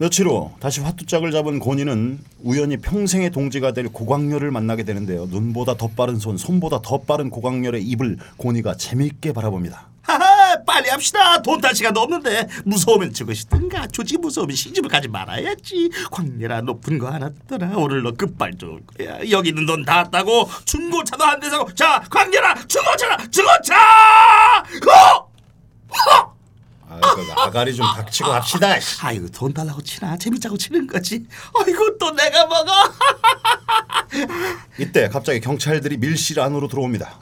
[0.00, 5.26] 며칠 후 다시 화투짝을 잡은 고니는 우연히 평생의 동지가 될 고광렬을 만나게 되는데요.
[5.26, 9.88] 눈보다 더 빠른 손, 손보다 더 빠른 고광렬의 입을 고니가 재미있게 바라봅니다.
[10.00, 16.98] 하하 빨리 합시다 돈딸 시간도 없는데 무서우면 죽으시든가 조지 무서우면 시집을 가지 말아야지 광렬아 높은
[16.98, 21.38] 거 하나 떠라 오늘 너 끝발 좋을 거야 여기 있는 돈 다 따고 중고차도 한
[21.38, 23.76] 대 사고 자 광렬아 중고차다 중고차
[24.88, 25.28] 어!
[25.90, 26.39] 어!
[26.90, 28.74] 아, 그 아가리 좀 닥치고 합시다.
[29.02, 31.24] 아이고 돈 달라고 치나 재밌자고 치는 거지
[31.54, 32.72] 아이고 또 내가 먹어
[34.78, 37.18] 이때 갑자기 경찰들이 밀실 안으로 들어옵니다.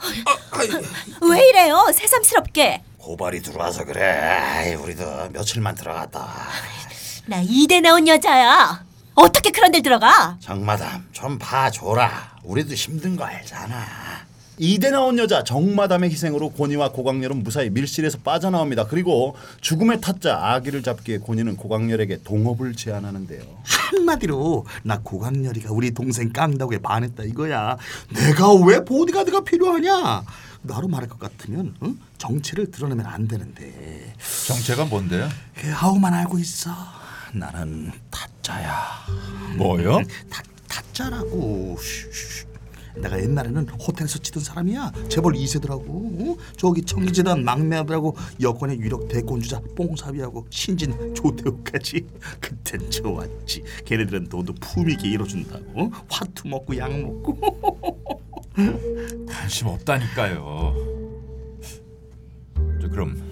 [1.22, 1.86] 왜 이래요?
[1.92, 2.82] 새삼스럽게.
[2.98, 4.02] 고발이 들어와서 그래.
[4.04, 6.48] 아이, 우리도 며칠만 들어갔다.
[7.26, 8.84] 나 이대 나온 여자야.
[9.14, 10.36] 어떻게 그런 데 들어가?
[10.40, 12.36] 정마담 좀 봐줘라.
[12.44, 13.84] 우리도 힘든 거 알잖아.
[14.58, 18.86] 이대 나온 여자 정마담의 희생으로 고니와 고광렬은 무사히 밀실에서 빠져나옵니다.
[18.86, 23.42] 그리고 죽음의 타짜 아기를 잡기 위해 고니는 고광렬에게 동업을 제안하는데요.
[23.64, 27.78] 한마디로 나 고강렬이가 우리 동생 깡다구에 반했다 이거야
[28.14, 30.22] 내가 왜 보디가드가 필요하냐
[30.62, 31.98] 나로 말할 것 같으면 응?
[32.18, 34.12] 정체를 드러내면 안 되는데
[34.46, 35.28] 정체가 뭔데요?
[35.80, 36.70] 아우만 알고 있어
[37.32, 39.06] 나는 타짜야
[39.56, 40.02] 뭐요?
[40.28, 42.47] 타, 타짜라고 쉬, 쉬.
[43.00, 46.36] 내가 옛날에는 호텔에서 치던 사람이야 재벌 2세더라고 어?
[46.56, 52.06] 저기 청기재단 막내 아들하고 여권의 유력 대권주자 뽕사비하고 신진 조태우까지
[52.40, 55.90] 그땐 좋았지 걔네들은 돈도 품위있게 잃어준다고 어?
[56.08, 57.38] 화투 먹고 약 먹고
[59.28, 60.74] 관심 없다니까요.
[62.80, 63.22] 저 그럼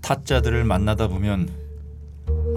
[0.00, 1.50] 타짜들을 만나다 보면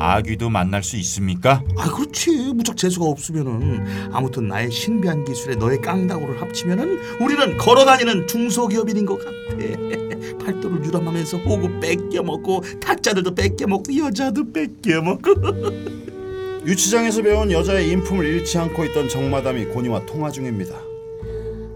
[0.02, 1.64] 아귀도 만날 수 있습니까?
[1.78, 9.06] 아 그렇지 무척 재수가 없으면은 아무튼 나의 신비한 기술에 너의 깡다구를 합치면은 우리는 걸어다니는 중소기업인인
[9.06, 9.32] 것 같아
[10.44, 15.36] 팔도를 유람하면서 호구 뺏겨 먹고 타짜들도 뺏겨 먹고 여자도 뺏겨 먹고
[16.66, 20.76] 유치장에서 배운 여자의 인품을 잃지 않고 있던 정마담이 고니와 통화 중입니다.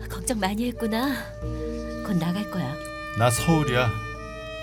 [0.10, 1.12] 걱정 많이 했구나.
[2.06, 2.76] 곧 나갈 거야.
[3.18, 3.90] 나 서울이야.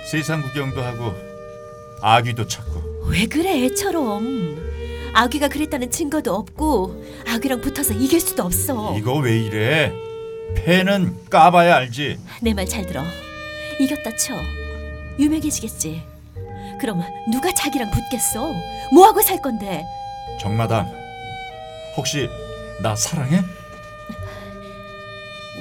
[0.08, 1.12] 세상 구경도 하고
[2.00, 2.91] 아귀도 찾고.
[3.08, 4.70] 왜 그래 애처럼.
[5.14, 8.96] 아귀가 그랬다는 증거도 없고 아귀랑 붙어서 이길 수도 없어.
[8.96, 9.92] 이거 왜 이래?
[10.56, 12.18] 패는 까봐야 알지.
[12.42, 13.02] 내 말 잘 들어.
[13.80, 14.34] 이겼다 쳐.
[15.18, 16.02] 유명해지겠지.
[16.80, 18.50] 그럼 누가 자기랑 붙겠어?
[18.92, 19.84] 뭐 하고 살 건데?
[20.40, 20.86] 정마담,
[21.96, 22.28] 혹시
[22.82, 23.42] 나 사랑해?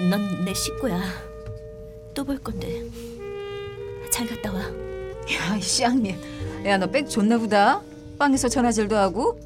[0.10, 1.00] 넌 내 식구야.
[2.14, 2.82] 또 볼 건데.
[4.10, 4.62] 잘 갔다 와.
[5.30, 6.16] 야, 이 쌍님.
[6.66, 7.82] 야, 너 백 좋나 보다.
[8.20, 9.40] 빵에서 전화질도 하고.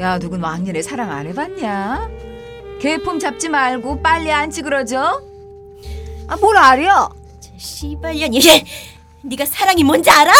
[0.00, 2.08] 야, 누군 왕년에 사랑 안 해봤냐?
[2.80, 4.98] 개품 잡지 말고 빨리 앉지 그러죠?
[6.28, 7.10] 아, 뭘 알여?
[7.56, 8.40] 씨발년이.
[9.22, 10.32] 네가 사랑이 뭔지 알아?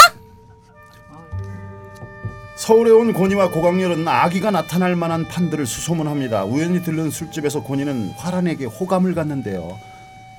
[2.56, 6.44] 서울에 온 고니와 고광렬은 아기가 나타날 만한 판들을 수소문합니다.
[6.44, 9.78] 우연히 들른 술집에서 고니는 화란에게 호감을 갖는데요.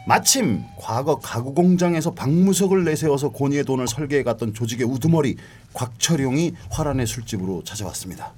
[0.10, 5.38] 마침 과거 가구 공장에서 박무석을 내세워서 고니의 돈을 설계해 갔던 조직의 우두머리
[5.74, 8.34] 곽철용이 화란의 술집으로 찾아왔습니다.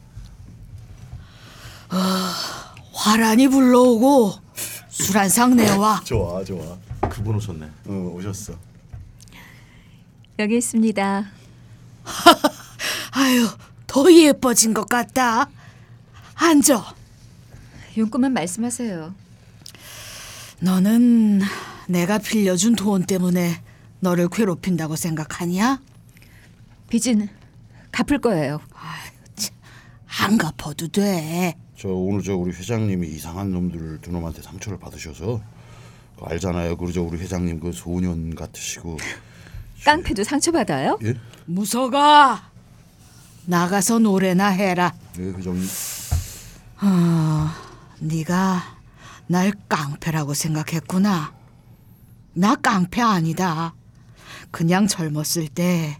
[2.92, 4.34] 화란이 불러오고
[4.90, 6.02] 술 한 상 내와.
[6.04, 6.78] 좋아, 좋아.
[7.10, 8.54] 그분 오셨네 어, 오셨어.
[10.40, 11.26] 여기 있습니다.
[13.14, 13.48] 아유,
[13.88, 15.50] 더 예뻐진 것 같다.
[16.36, 16.96] 앉아.
[17.98, 19.21] 용건만 말씀하세요.
[20.62, 21.42] 너는
[21.88, 23.62] 내가 빌려준 돈 때문에
[24.00, 25.82] 너를 괴롭힌다고 생각하냐?
[26.90, 27.28] 빚은
[27.92, 28.60] 갚을 거예요.
[30.22, 31.56] 안 갚아도 돼.
[31.78, 35.42] 저 오늘 저 우리 회장님이 이상한 놈들 두 놈한테 상처를 받으셔서
[36.16, 36.78] 그거 알잖아요.
[36.78, 38.98] 그리고 저 우리 회장님 그 소년 같으시고
[39.84, 41.00] 깡패도 상처 받아요?
[41.04, 41.16] 예?
[41.46, 42.52] 무서가
[43.46, 44.94] 나가서 노래나 해라.
[45.18, 45.68] 예, 회장님.
[48.00, 48.81] 네가
[49.32, 51.34] 날 깡패라고 생각했구나.
[52.34, 53.74] 나 깡패 아니다.
[54.52, 55.98] 그냥 젊었을 때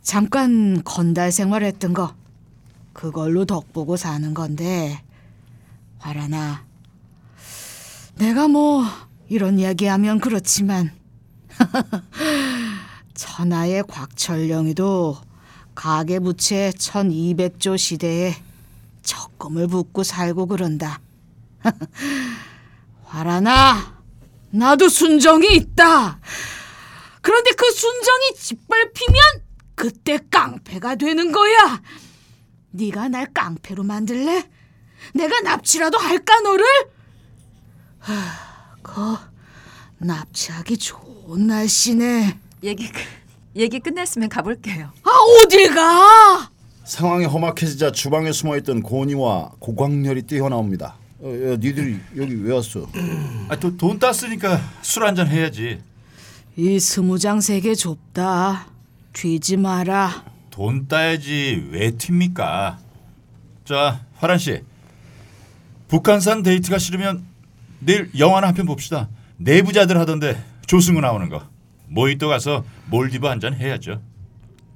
[0.00, 2.14] 잠깐 건달 생활했던 거
[2.92, 5.02] 그걸로 덕보고 사는 건데
[5.98, 6.64] 화라나
[8.14, 8.84] 내가 뭐
[9.28, 10.92] 이런 이야기하면 그렇지만
[13.14, 15.16] 천하의 곽철령이도
[15.74, 18.36] 가계 부채 1200조 시대에
[19.02, 21.00] 적금을 붓고 살고 그런다.
[23.16, 24.00] 화라나
[24.50, 26.18] 나도 순정이 있다.
[27.20, 29.22] 그런데 그 순정이 짓밟히면
[29.74, 31.82] 그때 깡패가 되는 거야.
[32.70, 34.48] 네가 날 깡패로 만들래?
[35.14, 36.64] 내가 납치라도 할까 너를?
[37.98, 38.14] 하,
[38.82, 39.16] 그
[39.98, 42.38] 납치하기 좋은 날씨네.
[42.62, 43.00] 얘기 끝-
[43.56, 44.90] 얘기 끝났으면 가볼게요.
[45.04, 45.10] 아
[45.44, 46.50] 어딜 가?
[46.84, 50.96] 상황이 험악해지자 주방에 숨어있던 고니와 고광렬이 뛰어나옵니다.
[51.22, 52.86] 어, 야, 니들이 여기 왜 왔어?
[53.48, 55.80] 아, 도, 돈 땄으니까 술 한잔 해야지.
[56.56, 58.66] 이 스무장 세계 좁다.
[59.12, 60.24] 뒤지 마라.
[60.50, 62.76] 돈 따야지 왜 튑니까?
[63.64, 64.62] 자, 화란 씨.
[65.88, 67.24] 북한산 데이트가 싫으면
[67.78, 69.08] 내일 영화나 한 편 봅시다.
[69.36, 71.42] 내부자들 하던데 조승우 나오는 거.
[71.88, 74.00] 모히또 가서 몰디브 한 잔 해야죠.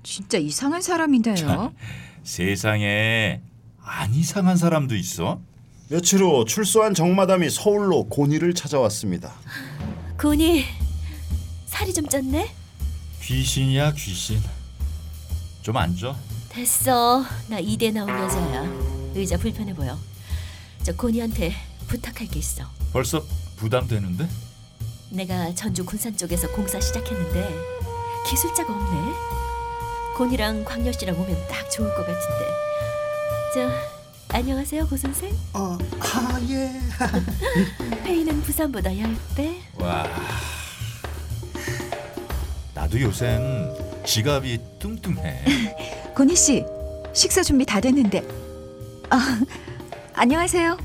[0.03, 1.73] 진짜 이상한 사람인데요.
[2.23, 3.41] 세상에
[3.83, 5.41] 안 이상한 사람도 있어?
[5.89, 9.33] 며칠 후 출소한 정마담이 서울로 고니를 찾아왔습니다.
[10.21, 10.65] 고니
[11.67, 12.49] 살이 좀 쪘네?
[13.23, 14.41] 귀신이야 귀신.
[15.63, 16.17] 좀 앉아.
[16.49, 17.25] 됐어.
[17.49, 18.63] 나 이대 나온 여자야.
[19.15, 19.97] 의자 불편해 보여.
[20.83, 21.53] 저 고니한테
[21.87, 22.65] 부탁할 게 있어.
[22.93, 23.23] 벌써
[23.57, 24.29] 부담되는데?
[25.11, 27.49] 내가 전주 군산 쪽에서 공사 시작했는데
[28.29, 29.13] 기술자가 없네.
[30.17, 32.47] 곤이랑 광열 씨랑 오면 딱 좋을 것 같은데.
[33.55, 33.96] 저
[34.33, 35.33] 안녕하세요 고 선생.
[35.55, 36.71] 어, 아 예.
[38.05, 39.57] 페이는 부산보다 10배.
[39.81, 40.07] 와.
[42.75, 43.73] 나도 요샌
[44.05, 45.45] 지갑이 뚱뚱해.
[46.15, 46.65] 고니 씨
[47.15, 48.23] 식사 준비 다 됐는데.
[49.11, 49.41] 아
[50.15, 50.77] 안녕하세요.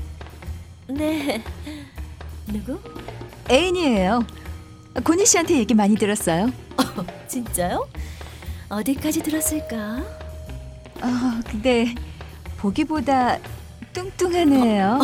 [0.88, 1.42] 네.
[2.46, 2.78] 누구?
[3.50, 4.24] 애인이에요.
[5.04, 6.50] 고니 씨한테 얘기 많이 들었어요.
[7.28, 7.86] 진짜요?
[8.68, 10.02] 어디까지 들었을까?
[11.00, 11.94] 아 근데
[12.62, 13.38] 보기보다
[13.92, 15.00] 뚱뚱하네요.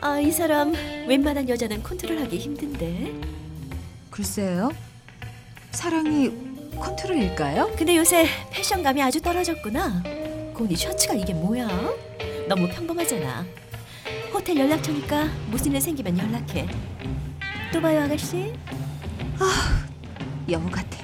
[0.00, 0.74] 아 이 사람
[1.08, 3.14] 웬만한 여자는 컨트롤하기 힘든데.
[4.10, 4.70] 글쎄요.
[5.70, 6.30] 사랑이
[6.78, 7.72] 컨트롤일까요?
[7.76, 10.02] 근데 요새 패션감이 아주 떨어졌구나.
[10.54, 11.66] 고니 셔츠가 이게 뭐야?
[12.48, 13.46] 너무 평범하잖아.
[14.32, 16.68] 호텔 연락처니까 무슨 일 생기면 연락해.
[17.72, 18.52] 또 봐요 아가씨.
[20.50, 20.98] 여우 같아.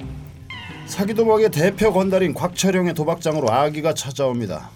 [0.85, 4.74] 사기 도박의 대표 건달인 곽철영의 도박장으로 아기가 찾아옵니다.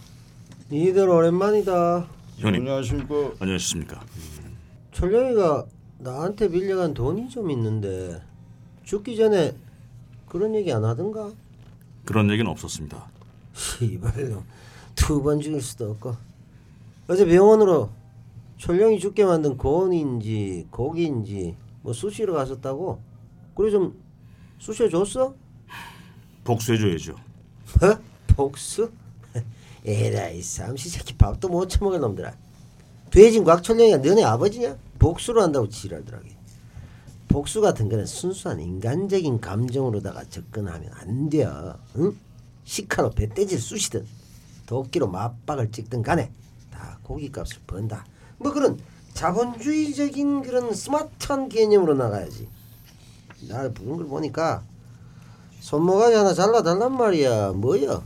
[0.71, 2.07] 니들 오랜만이다.
[2.37, 3.33] 형님 안녕하십니까?
[3.39, 4.01] 안녕하십니까?
[4.91, 5.65] 철령이가
[5.99, 8.21] 나한테 빌려간 돈이 좀 있는데
[8.83, 9.55] 죽기 전에
[10.27, 11.31] 그런 얘기 안 하던가?
[12.05, 13.07] 그런 얘기는 없었습니다.
[13.53, 14.43] 시발로
[14.95, 16.15] 두 번 죽일 수도 없고
[17.07, 17.89] 어제 병원으로
[18.57, 23.01] 철령이 죽게 만든 고원인지 고기인지 뭐 수시로 갔었다고?
[23.55, 23.97] 그래 좀
[24.59, 25.33] 수시해 줬어?
[26.43, 27.13] 복수해 줘야죠.
[27.13, 27.99] 어?
[28.35, 28.91] 복수?
[29.85, 32.33] 에라이 삼시 새끼 밥도 못 처먹을 놈들아.
[33.11, 34.77] 돼진 곽철령이가 너네 아버지냐?
[34.99, 36.37] 복수를 한다고 지랄더라게.
[37.27, 42.17] 복수 같은 거는 순수한 인간적인 감정으로다가 접근하면 안 돼요 응?
[42.65, 44.05] 식칼로 배떼질 쑤시든
[44.65, 46.31] 도끼로 맞박을 찍든 간에
[46.71, 48.05] 다 고기값을 번다.
[48.37, 48.79] 뭐 그런
[49.13, 52.47] 자본주의적인 그런 스마트한 개념으로 나가야지.
[53.47, 54.63] 날 부른 걸 보니까
[55.61, 57.53] 손모가지 하나 잘라달란 말이야.
[57.53, 58.01] 뭐야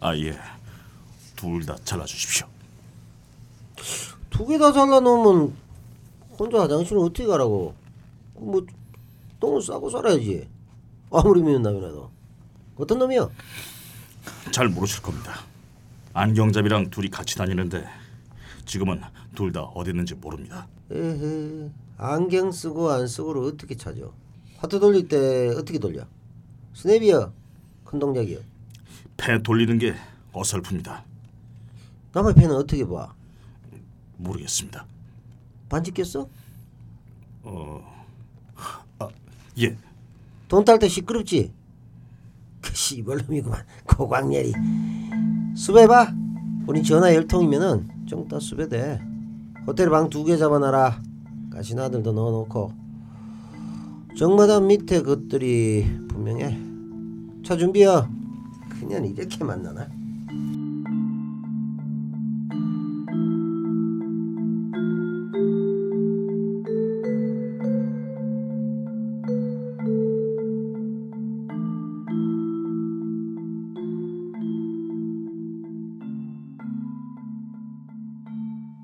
[0.00, 0.38] 아 예.
[1.36, 2.46] 둘 다 잘라 주십시오.
[4.30, 5.54] 두 개 다 잘라 놓으면
[6.38, 7.74] 혼자 화장실은 어떻게 가라고?
[8.34, 8.64] 뭐
[9.40, 10.48] 똥을 싸고 살아야지.
[11.10, 12.10] 아무리 미운 남이라도.
[12.76, 13.28] 어떤 놈이야?
[14.50, 15.40] 잘 모르실 겁니다.
[16.12, 17.86] 안경잡이랑 둘이 같이 다니는데
[18.66, 19.00] 지금은
[19.34, 20.66] 둘 다 어디 있는지 모릅니다.
[20.90, 24.00] 에헤, 안경 쓰고 안 쓰고를 어떻게 찾아?
[24.58, 26.04] 하트 돌릴 때 어떻게 돌려?
[26.74, 27.30] 스냅이야?
[27.84, 28.38] 큰 동작이야?
[29.16, 29.94] 패 돌리는 게
[30.32, 31.02] 어설픕니다.
[32.12, 33.14] 남의 펜은 어떻게 봐?
[34.16, 34.86] 모르겠습니다.
[35.68, 36.28] 반지 꼈어?
[39.58, 39.76] 예.
[40.48, 41.52] 돈 딸 때 시끄럽지?
[42.62, 44.52] 그 씨발놈이구만 고광렬이
[45.56, 46.12] 수배봐
[46.66, 49.00] 우리 전화 열 통이면은 좀 이따 수배돼
[49.66, 51.00] 호텔 방 두 개 잡아놔라
[51.52, 52.72] 가시나들도 넣어놓고
[54.16, 56.58] 정마담 밑에 것들이 분명해
[57.44, 58.08] 차 준비야
[58.80, 59.88] 그냥 이렇게 만나나?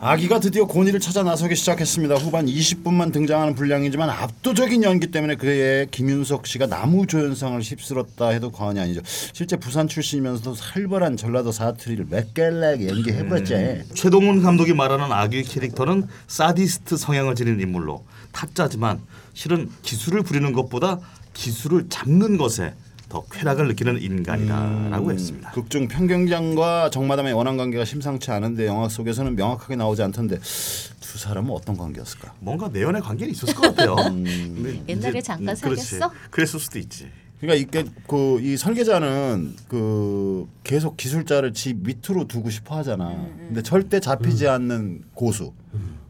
[0.05, 2.17] 아기가 드디어 고니를 찾아 나서기 시작했습니다.
[2.17, 8.81] 후반 20분만 등장하는 분량이지만 압도적인 연기 때문에 그의 김윤석 씨가 나무 조연상을 휩쓸었다 해도 과언이
[8.81, 9.01] 아니죠.
[9.33, 13.95] 실제 부산 출신이면서도 살벌한 전라도 사투리를 맥깔나게 연기해봤지.
[13.95, 19.01] 최동훈 감독이 말하는 아기 캐릭터는 사디스트 성향을 지닌 인물로 타짜지만
[19.35, 20.99] 실은 기술을 부리는 것보다
[21.33, 22.75] 기술을 잡는 것에
[23.13, 25.51] 더 쾌락을 느끼는 인간이다라고 했습니다.
[25.51, 31.77] 극중 평경장과 정마담의 원한 관계가 심상치 않은데 영화 속에서는 명확하게 나오지 않던데 두 사람은 어떤
[31.77, 32.33] 관계였을까?
[32.41, 33.97] 뭔가 내연의 관계는 있었을 것 같아요.
[34.09, 35.55] 근데 옛날에 이제- 잠깐.
[35.55, 36.11] 사귀었어?
[36.31, 37.07] 그랬을 수도 있지.
[37.39, 43.11] 그러니까 이게 그 이 설계자는 그 계속 기술자를 집 밑으로 두고 싶어 하잖아.
[43.49, 45.53] 근데 절대 잡히지 않는 고수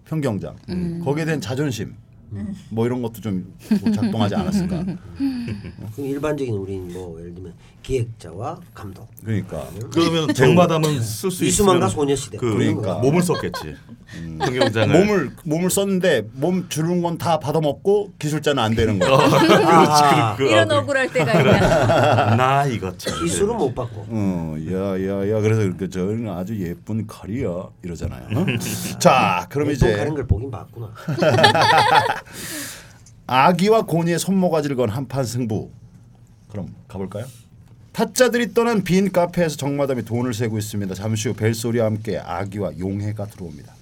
[0.04, 0.54] 평경장
[1.04, 1.96] 거기에 대한 자존심
[2.70, 3.52] 뭐 이런 것도 좀
[3.94, 4.84] 작동하지 않았을까.
[4.84, 4.98] 그럼
[5.98, 7.52] 일반적인 우린 뭐 예를 들면
[7.82, 9.08] 기획자와 감독.
[9.24, 12.38] 그러니까 그러면 정마담은 쓸수 이수만과 있으면 소녀시대.
[12.38, 12.98] 그 그러니까.
[12.98, 13.74] 몸을 썼겠지.
[14.38, 19.10] 평경장을 몸을 몸을 썼는데 몸 주는 건 다 받아먹고 기술자는 안 되는 거야.
[19.12, 22.36] 아, 그, 이런 억울할 때가 있냐?
[22.36, 23.22] 나 이거 참.
[23.22, 24.06] 기술은 못 받고.
[24.08, 27.48] 어, 야야야 그래서 이렇게 저는 아주 예쁜 칼이야
[27.82, 28.26] 이러잖아요.
[28.38, 28.46] 어?
[28.98, 30.90] 자, 그럼 돈 이제 가는 걸 보긴 봤구나.
[33.26, 35.70] 아기와 고니의 손모가지를 건 한판 승부.
[36.50, 37.26] 그럼 가볼까요?
[37.92, 40.94] 타짜들이 떠난 빈 카페에서 정마담이 돈을 세고 있습니다.
[40.94, 43.74] 잠시 후 벨소리와 함께 아기와 용해가 들어옵니다.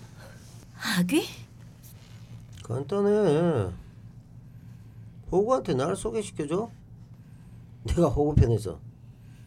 [0.98, 1.24] 아귀?
[2.64, 3.70] 간단해.
[5.30, 6.70] 호구한테 나를 소개시켜줘.
[7.84, 8.78] 내가 호구 편에서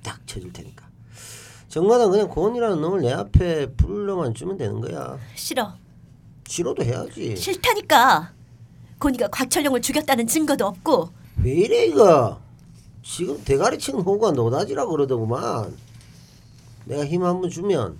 [0.01, 0.87] 딱 쳐줄 테니까.
[1.67, 5.17] 정마다 그냥 고은이라는 놈을 내 앞에 불러만 주면 되는 거야.
[5.35, 5.73] 싫어.
[6.47, 7.35] 싫어도 해야지.
[7.35, 8.33] 싫다니까.
[8.99, 11.09] 고니가 곽철용을 죽였다는 증거도 없고
[11.43, 12.39] 왜 이래 이거?
[13.03, 15.75] 지금 대가리 치는 호구가 노다지라 그러더구만.
[16.85, 17.97] 내가 힘 한번 주면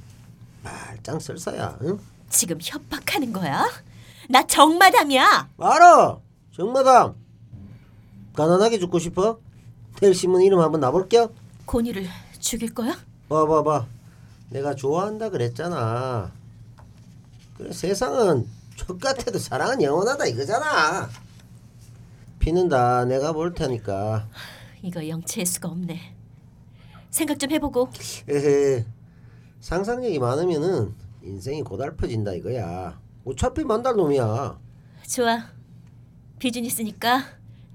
[0.64, 1.78] 말짱 설사야.
[1.82, 2.00] 응?
[2.30, 3.66] 지금 협박하는 거야?
[4.30, 5.50] 나 정마담이야.
[5.58, 6.18] 알아.
[6.56, 7.16] 정마담.
[8.34, 9.40] 가난하게 죽고 싶어?
[10.00, 11.30] 텔 신문 이름 한번 놔볼게요.
[11.66, 12.08] 고니를
[12.40, 12.98] 죽일 거야?
[13.30, 13.86] 봐봐봐
[14.50, 16.32] 내가 좋아한다 그랬잖아
[17.58, 18.48] 그래 세상은
[18.88, 21.10] 족같아도 사랑은 영원하다 이거잖아.
[22.40, 24.28] 피는 다 내가 볼 테니까.
[24.82, 26.16] 이거 영체할 수가 없네.
[27.10, 27.90] 생각 좀 해보고.
[28.30, 28.86] 에헤
[29.62, 33.00] 상상력이 많으면은 인생이 고달퍼진다 이거야.
[33.26, 34.60] 어차피 만날 놈이야.
[35.08, 35.46] 좋아.
[36.40, 37.24] 비즈니스니까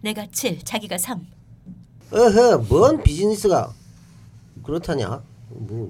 [0.03, 1.27] 내가 7, 자기가 3.
[2.13, 3.73] 어허 뭔 비즈니스가
[4.63, 5.23] 그렇다냐?
[5.49, 5.89] 뭐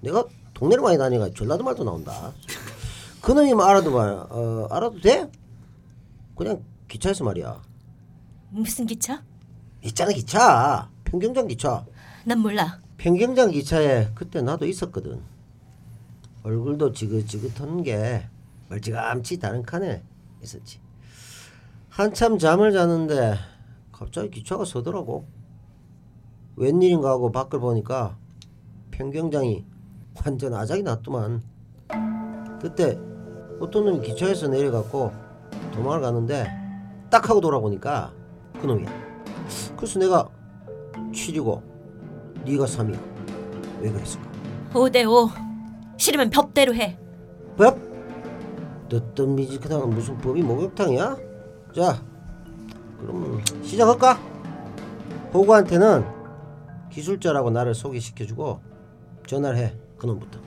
[0.00, 2.32] 내가 동네를 많이 다니가 전라도 말도 나온다
[3.24, 5.30] 그놈이만 알아도 말 어, 알아도 돼?
[6.36, 7.62] 그냥 기차에서 말이야.
[8.50, 9.24] 무슨 기차?
[9.82, 10.90] 있잖아 기차.
[11.04, 11.86] 평경장 기차.
[12.26, 12.82] 난 몰라.
[12.98, 15.22] 평경장 기차에 그때 나도 있었거든.
[16.42, 18.28] 얼굴도 지긋지긋한 게
[18.68, 20.02] 멀찌감치 다른 칸에
[20.42, 20.80] 있었지.
[21.88, 23.36] 한참 잠을 자는데
[23.90, 25.26] 갑자기 기차가 서더라고.
[26.56, 28.18] 웬일인가 하고 밖을 보니까
[28.90, 29.64] 평경장이
[30.22, 31.42] 완전 아작이 났더만.
[32.60, 32.98] 그때
[33.64, 35.10] 어떤 놈이 기차에서 내려갖고
[35.72, 36.46] 도망을 가는데
[37.10, 38.12] 딱 하고 돌아보니까
[38.60, 38.88] 그 놈이야
[39.76, 40.28] 그래서 내가
[41.12, 41.62] 7이고
[42.44, 42.98] 네가 3이야
[43.80, 44.28] 왜 그랬을까
[44.74, 45.30] 5대5.
[45.96, 46.98] 싫으면 법대로 해.
[47.56, 47.78] 법?
[48.88, 51.16] 너떤 미지근한 무슨 법이 목욕탕이야?
[51.74, 52.02] 자
[53.00, 54.18] 그럼 시작할까?
[55.32, 56.04] 호구한테는
[56.90, 58.60] 기술자라고 나를 소개시켜주고
[59.26, 60.38] 전화를 해 그놈부터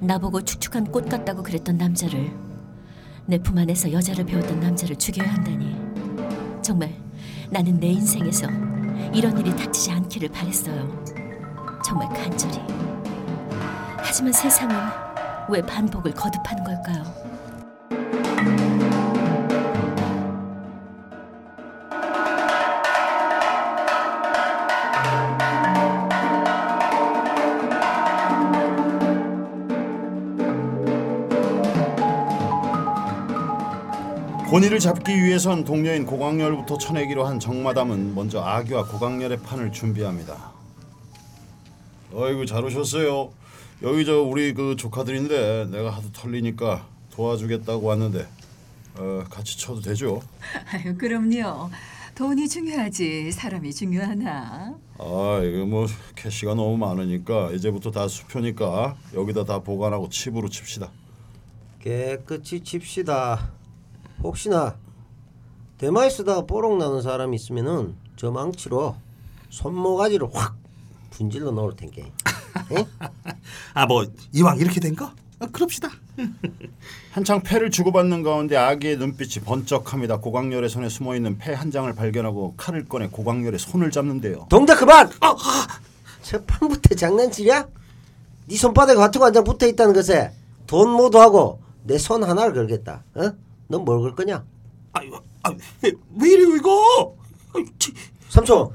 [0.00, 2.30] 나보고 축축한 꽃 같다고 그랬던 남자를
[3.26, 5.76] 내 품 안에서 여자를 배웠던 남자를 죽여야 한다니.
[6.62, 6.94] 정말
[7.50, 8.46] 나는 내 인생에서
[9.12, 11.04] 이런 일이 닥치지 않기를 바랬어요.
[11.84, 12.58] 정말 간절히.
[13.98, 14.74] 하지만 세상은
[15.50, 17.04] 왜 반복을 거듭하는 걸까요?
[34.58, 40.50] 고니를 잡기 위해선 동료인 고광렬부터 쳐내기로 한 정마담은 먼저 아기와 고광렬의 판을 준비합니다.
[42.12, 43.30] 어이구 잘 오셨어요.
[43.84, 48.26] 여기 저 우리 그 조카들인데 내가 하도 털리니까 도와주겠다고 왔는데
[48.96, 50.20] 어, 같이 쳐도 되죠?
[50.72, 51.70] 아유 그럼요.
[52.16, 54.74] 돈이 중요하지 사람이 중요하나?
[54.98, 55.86] 아 이거 뭐
[56.16, 60.90] 캐시가 너무 많으니까 이제부터 다 수표니까 여기다 다 보관하고 칩으로 칩시다.
[61.80, 63.57] 깨끗이 칩시다
[64.22, 64.76] 혹시나
[65.78, 68.96] 대마에 쓰다가 뽀록 나는 사람 있으면은 저 망치로
[69.50, 70.56] 손모가지를 확
[71.10, 72.02] 분질러 넣을 텐게
[72.72, 72.86] 에?
[73.74, 75.10] 아뭐 이왕 이렇게 된 거?
[75.40, 75.88] 아, 그럽시다.
[77.12, 80.18] 한창 패를 주고받는 가운데 아기의 눈빛이 번쩍합니다.
[80.18, 84.46] 고광렬의 손에 숨어 있는 패 한 장을 발견하고 칼을 꺼내 고광렬의 손을 잡는데요.
[84.50, 85.08] 동작 그만!
[86.22, 87.68] 첫 판부터 장난치랴?
[88.48, 90.32] 네 손바닥에 화투가 한 장 붙어 있다는 것에
[90.66, 93.04] 돈 모두 하고 내 손 하나를 걸겠다.
[93.14, 93.30] 어?
[93.68, 94.44] 넌뭘걸 거냐?
[94.92, 95.12] 아유,
[95.42, 95.50] 아,
[95.82, 97.16] 왜, 왜 이래요 이거?
[97.54, 97.92] 아유, 치.
[98.28, 98.70] 삼촌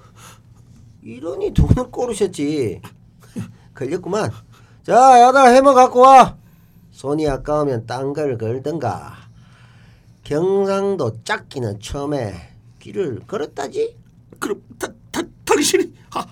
[1.01, 2.81] 이러니 돈을 꼬르셨지
[3.75, 4.31] 걸렸구만
[4.83, 6.37] 자 야들 해머 갖고 와
[6.91, 9.15] 손이 아까우면 딴 걸 걸든가
[10.23, 13.97] 경상도 짝기는 처음에 길을 걸었다지
[14.39, 16.25] 그럼 다, 다, 당신이 아,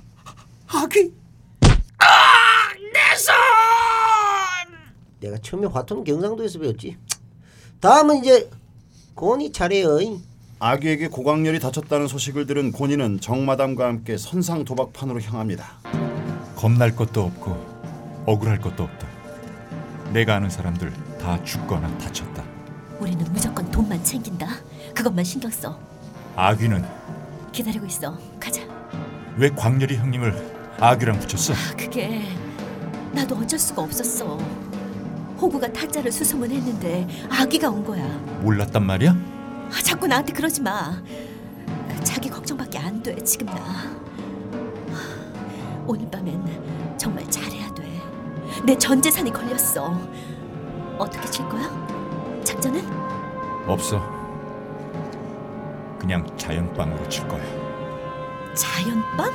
[0.67, 1.13] 아귀?
[5.19, 6.97] 내가 처음에 화투는 경상도에서 배웠지
[7.81, 8.47] 다음은 이제
[9.15, 9.97] 고니 차례여
[10.59, 15.65] 아기에게 고광렬이 다쳤다는 소식을 들은 고니는 정마담과 함께 선상 도박판으로 향합니다.
[16.55, 19.07] 겁날 것도 없고 억울할 것도 없다.
[20.13, 22.43] 내가 아는 사람들 다 죽거나 다쳤다.
[22.99, 24.47] 우리는 무조건 돈만 챙긴다.
[24.93, 25.79] 그것만 신경 써.
[26.35, 26.85] 아귀는
[27.51, 28.15] 기다리고 있어.
[28.39, 28.61] 가자.
[29.37, 31.53] 왜 광렬이 형님을 아귀랑 붙였어?
[31.75, 32.21] 그게
[33.11, 34.37] 나도 어쩔 수가 없었어.
[35.41, 38.03] 호구가 타짜를 수소문했는데 아기가 온 거야.
[38.41, 39.11] 몰랐단 말이야?
[39.11, 41.01] 아, 자꾸 나한테 그러지 마.
[42.03, 43.55] 자기 걱정밖에 안 돼 지금 나.
[45.87, 47.83] 오늘 밤엔 정말 잘해야 돼.
[48.65, 49.99] 내 전 재산이 걸렸어.
[50.97, 51.63] 어떻게 칠 거야?
[52.43, 52.83] 작전은?
[53.67, 53.99] 없어.
[55.97, 57.41] 그냥 자연빵으로 칠 거야.
[58.53, 59.31] 자연빵?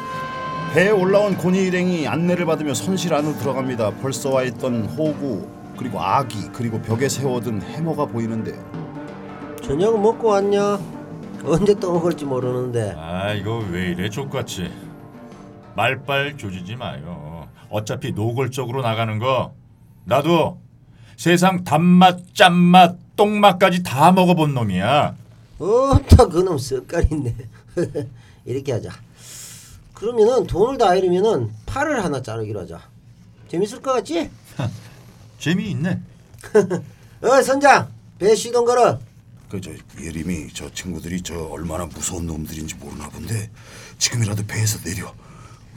[0.73, 3.93] 배에 올라온 고니 일행이 안내를 받으며 선실 안으로 들어갑니다.
[4.03, 8.59] 벌써 와 있던 호구 그리고 아기 그리고 벽에 세워둔 해머가 보이는데요.
[9.63, 10.79] 저녁은 먹고 왔냐?
[11.45, 12.95] 언제 또 먹을지 모르는데.
[12.97, 14.71] 아 이거 왜 이래 족같이.
[15.75, 17.47] 말빨 조지지 마요.
[17.69, 19.55] 어차피 노골적으로 나가는 거
[20.05, 20.61] 나도
[21.17, 25.15] 세상 단맛 짠맛 똥맛까지 다 먹어본 놈이야.
[25.59, 27.35] 어따 그놈 쓱깔있네.
[28.45, 28.91] 이렇게 하자.
[29.95, 32.81] 그러면은 돈을 다 잃으면은 팔을 하나 자르기로 하자.
[33.49, 34.31] 재밌을 것 같지?
[35.39, 36.01] 재미있네
[37.23, 38.99] 어 선장 배 시동 걸어
[39.49, 39.71] 그저
[40.01, 43.49] 예림이 저 친구들이 저 얼마나 무서운 놈들인지 모르나 본데
[43.99, 45.15] 지금이라도 배에서 내려.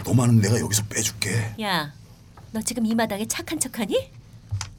[0.03, 1.53] 너만은 내가 여기서 빼줄게.
[1.61, 1.93] 야,
[2.51, 4.09] 너 지금 이 마당에 착한 척하니?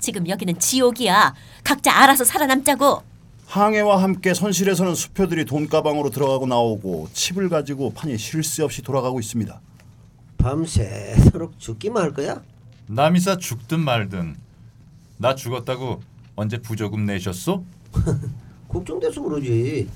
[0.01, 1.35] 지금 여기는 지옥이야.
[1.63, 3.03] 각자 알아서 살아남자고.
[3.47, 9.21] 항해와 함께 선실에서는 수표들이 돈 가방으로 들어가고 나오고 칩을 가지고 판이 쉴 새 없이 돌아가고
[9.21, 9.61] 있습니다.
[10.39, 12.43] 밤새도록 죽기만 할 거야?
[12.87, 14.37] 남이 싸 죽든 말든
[15.21, 16.01] 나 죽었다고
[16.35, 17.63] 언제 부조금 내셨어?
[18.69, 19.87] 걱정돼서 그러지.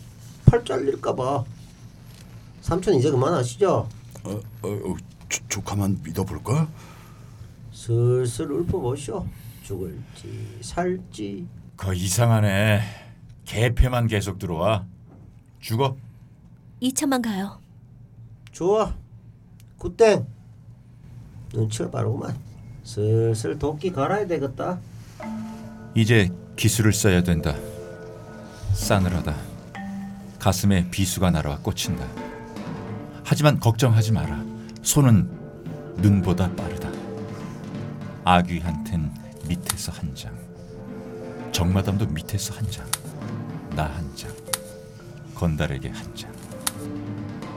[0.45, 1.45] 팔 잘릴까봐.
[2.61, 3.89] 삼촌 이제 그만하시죠.
[4.25, 4.97] 어, 어, 어
[5.31, 6.69] 조, 조카만 믿어볼까?
[7.73, 9.27] 슬슬 읊어보시오.
[9.63, 11.47] 죽을지 살지.
[11.79, 12.83] 거 이상하네.
[13.47, 14.85] 개패만 계속 들어와.
[15.61, 15.97] 죽어.
[16.83, 17.59] 2천만 가요.
[18.53, 18.95] 좋아.
[19.79, 20.27] 굿땡.
[21.55, 22.37] 눈치가 빠르구만
[22.83, 24.81] 슬슬 도끼 갈아야 되겠다
[25.95, 27.55] 이제 기술을 써야 된다.
[28.73, 29.35] 싸늘하다.
[30.39, 32.07] 가슴에 비수가 날아와 꽂힌다.
[33.25, 34.43] 하지만 걱정하지 마라.
[34.83, 35.29] 손은
[35.97, 36.91] 눈보다 빠르다.
[38.25, 39.13] 아귀한텐
[39.49, 40.37] 밑에서 한 장.
[41.53, 42.87] 정마담도 밑에서 한 장.
[43.77, 44.31] 나 한 장.
[45.35, 46.33] 건달에게 한 장.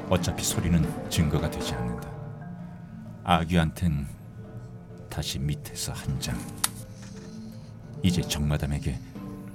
[0.10, 2.08] 어차피 소리는 증거가 되지 않는다.
[3.24, 4.08] 아귀한텐
[5.10, 6.38] 다시 밑에서 한 장.
[8.04, 8.98] 이제 정마담에게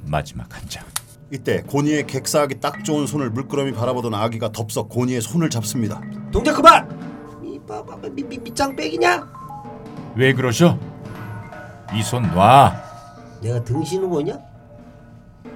[0.05, 0.85] 마지막 한 장.
[1.31, 6.01] 이때 고니의 객사하기 딱 좋은 손을 물끄러미 바라보던 아기가 덥석 고니의 손을 잡습니다.
[6.31, 9.27] 동작 그만 이 봐봐 미, 미, 밑장 빼기냐?
[10.17, 10.79] 왜 그러셔?
[11.95, 12.75] 이 손 놔.
[13.41, 14.39] 내가 등신을 보냐?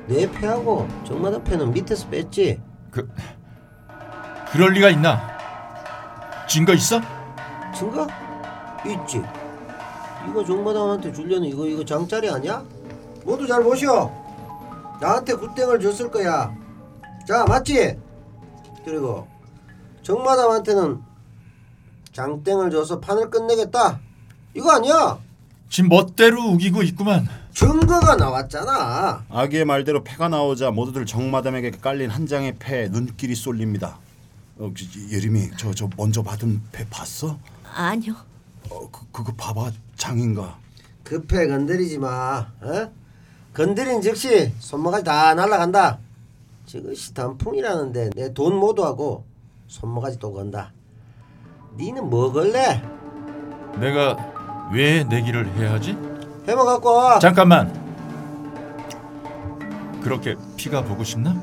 [0.07, 2.61] 내 패하고 정마다 패는 밑에서 뺐지
[2.91, 3.09] 그
[4.53, 5.37] 그럴 리가 있나?
[6.49, 7.01] 증거 있어?
[7.77, 8.07] 증거?
[8.87, 9.21] 있지
[10.29, 12.63] 이거 정마담한테 주려는 이거 이거 장짜리 아니야?
[13.27, 14.11] 모두 잘 보시오
[15.01, 16.55] 나한테 굿땡을 줬을 거야
[17.27, 17.99] 자 맞지?
[18.85, 19.27] 그리고
[20.03, 21.01] 정마담한테는
[22.13, 24.01] 장땡을 줘서 판을 끝내겠다
[24.55, 25.19] 이거 아니야
[25.69, 27.29] 지 멋대로 우기고 있구만.
[27.53, 33.99] 증거가 나왔잖아 아기의 말대로 패가 나오자 모두들 정마담에게 깔린 한 장의 패에 눈길이 쏠립니다.
[34.59, 37.37] 어, 저, 저, 예림이 저 저 먼저 받은 패 봤어?
[37.75, 38.15] 아니요.
[38.71, 40.57] 어, 그, 그거 봐봐 장인가?
[41.03, 42.93] 급해 건드리지 마 어?
[43.57, 45.99] 건드린 즉시 손모가지 다 날라간다
[46.67, 49.25] 저것이 단풍이라는데 내 돈 모두 하고
[49.67, 50.73] 손모가지 또 건다
[51.79, 52.83] 니는 뭐 걸래?
[53.79, 54.17] 내가
[54.73, 55.97] 왜 내기를 해야 하지?
[56.47, 57.19] 갖고 와.
[57.19, 57.73] 잠깐만.
[60.03, 61.35] 그렇게 피가 보고 싶나?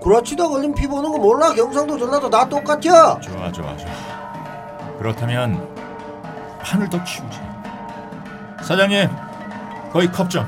[0.00, 1.52] 구라치다 걸린 피 보는 거 몰라?
[1.54, 3.18] 경상도 전라도 다 똑같아.
[3.20, 4.96] 좋아 좋아 좋아.
[4.98, 5.68] 그렇다면
[6.62, 7.40] 판을 더 키우지.
[8.62, 9.08] 사장님,
[9.92, 10.44] 거기 컵 좀.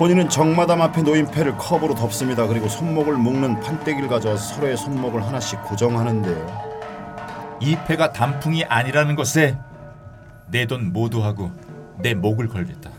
[0.00, 2.46] 고니는 정마담 앞에 놓인 패를 컵으로 덮습니다.
[2.46, 7.58] 그리고 손목을 묶는 판때기를 가져와 서로의 손목을 하나씩 고정하는데요.
[7.60, 9.58] 이 패가 단풍이 아니라는 것에
[10.50, 11.50] 내 돈 모두 하고
[11.98, 12.90] 내 목을 걸겠다.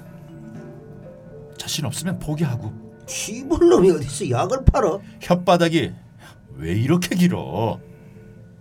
[1.58, 2.72] 자신 없으면 포기하고
[3.08, 5.02] 시벌 놈이 어디서 약을 팔어?
[5.22, 5.96] 혓바닥이
[6.58, 7.80] 왜 이렇게 길어?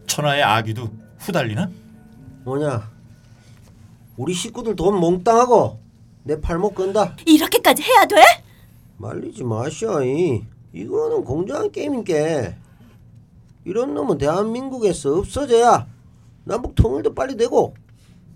[0.06, 0.88] 천하의 아기도
[1.18, 1.68] 후달리나?
[2.44, 2.88] 뭐냐?
[4.16, 5.89] 우리 식구들 돈 몽땅하고
[6.22, 7.16] 내 팔목 건다.
[7.26, 8.16] 이렇게까지 해야 돼?
[8.98, 10.44] 말리지 마시오이.
[10.72, 12.56] 이거는 공정한 게임인게.
[13.64, 15.86] 이런 놈은 대한민국에서 없어져야
[16.44, 17.74] 남북 통일도 빨리 되고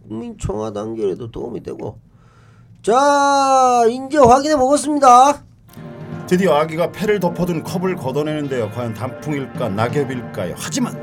[0.07, 1.99] 국민 청화 단결에도 도움이 되고.
[2.82, 5.43] 자, 이제 확인해 보겠습니다.
[6.26, 8.70] 드디어 아기가 패를 덮어둔 컵을 걷어내는데요.
[8.70, 10.55] 과연 단풍일까 낙엽일까요?
[10.57, 10.95] 하지만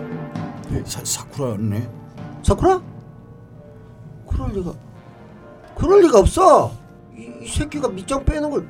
[0.72, 1.90] 에, 사, 사쿠라였네.
[2.44, 2.82] 사쿠라?
[4.28, 4.74] 그럴 리가
[5.76, 6.72] 그럴 리가 없어.
[7.18, 8.68] 이, 이 새끼가 밑장 빼는 걸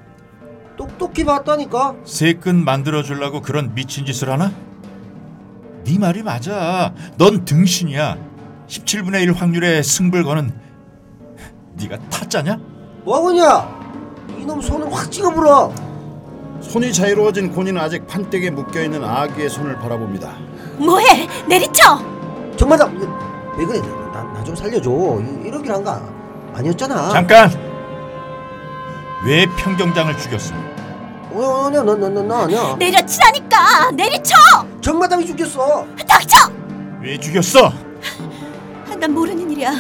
[0.77, 1.95] 똑똑히 봤다니까.
[2.05, 4.51] 새끈 만들어 주려고 그런 미친 짓을 하나?
[5.83, 6.93] 네 말이 맞아.
[7.17, 8.17] 넌 등신이야.
[8.67, 10.53] 17분의 1 확률의 승부를 거는
[11.75, 12.57] 네가 타짜냐?
[13.03, 13.81] 뭐하냐?
[14.39, 15.73] 이놈 손을 확 찍어불어.
[16.61, 20.33] 손이 자유로워진 고니는 아직 판때기에 묶여있는 아기의 손을 바라봅니다.
[20.77, 21.27] 뭐해?
[21.49, 21.99] 내리쳐!
[22.55, 22.85] 정마다
[23.57, 23.79] 왜 그래?
[24.13, 24.89] 나나좀 살려줘.
[24.91, 25.99] 이- 이러길 한거
[26.53, 27.09] 아니었잖아.
[27.09, 27.49] 잠깐.
[29.25, 30.53] 왜 평경장을 죽였어?
[31.33, 32.75] 어, 아니야, 나나 나 아니야.
[32.77, 33.91] 내려치라니까!
[33.91, 34.35] 내리쳐!
[34.81, 35.85] 정마담이 죽였어.
[36.07, 36.51] 닥쳐!
[37.01, 37.71] 왜 죽였어?
[38.99, 39.71] 난 모르는 일이야.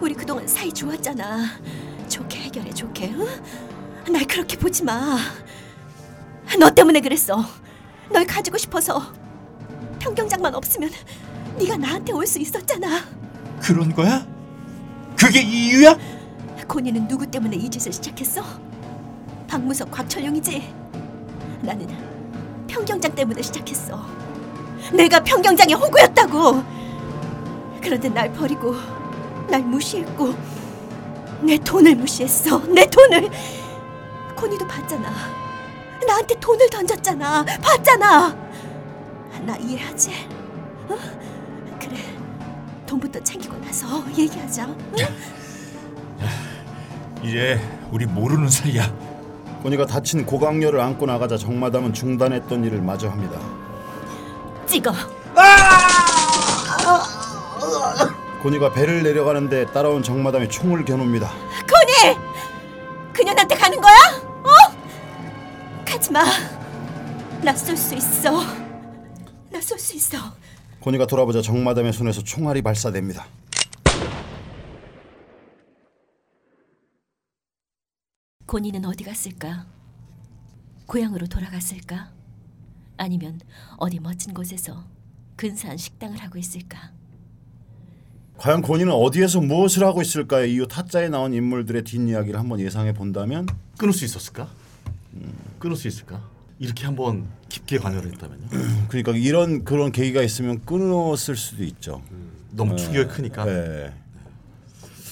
[0.00, 1.44] 우리 그동안 사이 좋았잖아.
[2.08, 3.14] 좋게 해결해 좋게.
[3.16, 4.12] 응?
[4.12, 5.16] 날 그렇게 보지 마.
[6.58, 7.44] 너 때문에 그랬어.
[8.10, 9.02] 널 가지고 싶어서.
[9.98, 10.90] 평경장만 없으면
[11.58, 13.00] 네가 나한테 올 수 있었잖아.
[13.60, 14.26] 그런 거야?
[15.18, 15.96] 그게 이유야?
[16.66, 18.42] 고니는 누구 때문에 이 짓을 시작했어?
[19.48, 20.74] 박무석 곽철용이지.
[21.62, 21.88] 나는
[22.66, 24.04] 평경장 때문에 시작했어.
[24.92, 26.62] 내가 평경장의 호구였다고.
[27.82, 28.74] 그런데 날 버리고
[29.48, 30.34] 날 무시했고
[31.42, 32.58] 내 돈을 무시했어.
[32.66, 33.30] 내 돈을.
[34.36, 35.10] 고니도 봤잖아.
[36.06, 37.44] 나한테 돈을 던졌잖아.
[37.62, 38.36] 봤잖아.
[39.46, 40.10] 나 이해하지?
[40.88, 40.96] 어?
[42.86, 44.66] 돈부터 챙기고 나서 얘기하자.
[44.66, 44.96] 응?
[47.22, 47.60] 이제
[47.90, 48.92] 우리 모르는 사이야.
[49.62, 53.40] 고니가 다친 고강렬을 안고 나가자 정마담은 중단했던 일을 마저 합니다.
[54.66, 54.92] 찍어.
[58.42, 61.30] 고니가 배를 내려가는데 따라온 정마담이 총을 겨눕니다.
[61.30, 62.14] 코니!
[63.14, 63.94] 그년한테 가는 거야?
[64.42, 64.50] 어?
[65.86, 66.24] 가지 마.
[67.42, 68.42] 나쏠 수 있어.
[69.50, 70.18] 나쏠 수 있어.
[70.84, 73.26] 고니가 돌아보자 정마담의 손에서 총알이 발사됩니다.
[78.44, 79.64] 고니는 어디 갔을까?
[80.84, 82.12] 고향으로 돌아갔을까?
[82.98, 83.40] 아니면
[83.78, 84.84] 어디 멋진 곳에서
[85.36, 86.92] 근사한 식당을 하고 있을까?
[88.36, 90.44] 과연 고니는 어디에서 무엇을 하고 있을까요?
[90.44, 93.46] 이후 타짜에 나온 인물들의 뒷이야기를 한번 예상해 본다면
[93.78, 94.50] 끊을 수 있었을까?
[95.58, 96.33] 끊을 수 있을까?
[96.58, 98.48] 이렇게 한번 깊게 관여를 했다면요.
[98.88, 102.02] 그러니까 이런 그런 계기가 있으면 끊었을 수도 있죠.
[102.52, 103.44] 너무 충격이 크니까.
[103.44, 103.92] 네.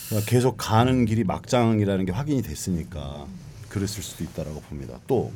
[0.08, 3.26] 그러니까 계속 가는 길이 막장이라는 게 확인이 됐으니까
[3.68, 4.98] 그랬을 수도 있다라고 봅니다.
[5.06, 5.32] 또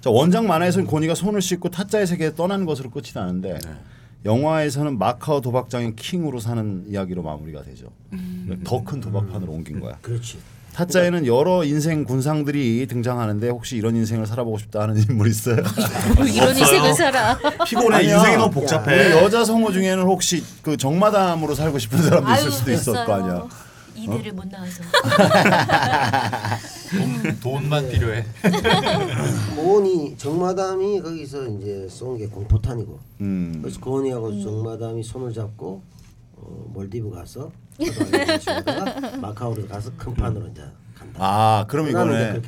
[0.00, 3.58] 자, 원작 만화에서는 고니가 손을 씻고 타짜의 세계에 떠난 것으로 끝이 나는데
[4.26, 7.90] 영화에서는 마카오 도박장인 킹으로 사는 이야기로 마무리가 되죠.
[8.64, 9.96] 더큰 도박판으로 옮긴 거야.
[10.02, 10.38] 그렇지.
[10.74, 15.56] 타짜에는 여러 인생 군상들이 등장하는데 혹시 이런 인생을 살아보고 싶다 하는 인물 있어요?
[16.32, 17.38] 이런 인생을 살아.
[17.66, 17.98] 피곤해.
[17.98, 18.16] 아니야.
[18.16, 19.10] 인생이 너무 복잡해.
[19.22, 23.44] 여자 성우 중에는 혹시 그 정마담으로 살고 싶은 사람도 있을 아유, 수도 있을 거 아니야.
[23.96, 24.82] 이대를 못 나와서.
[26.90, 28.24] 돈, 돈만 필요해.
[29.56, 32.98] 고은이 정마담이 거기서 이제 쏜 게 공포탄이고.
[33.20, 33.58] 음.
[33.62, 35.82] 그래서 고은이하고 정마담이 손을 잡고
[36.40, 37.50] 어, 몰디브 가서
[39.20, 40.62] 마카오로 가서 큰 판으로 이제
[40.98, 41.18] 간다.
[41.18, 42.40] 아, 그럼 생각합니다.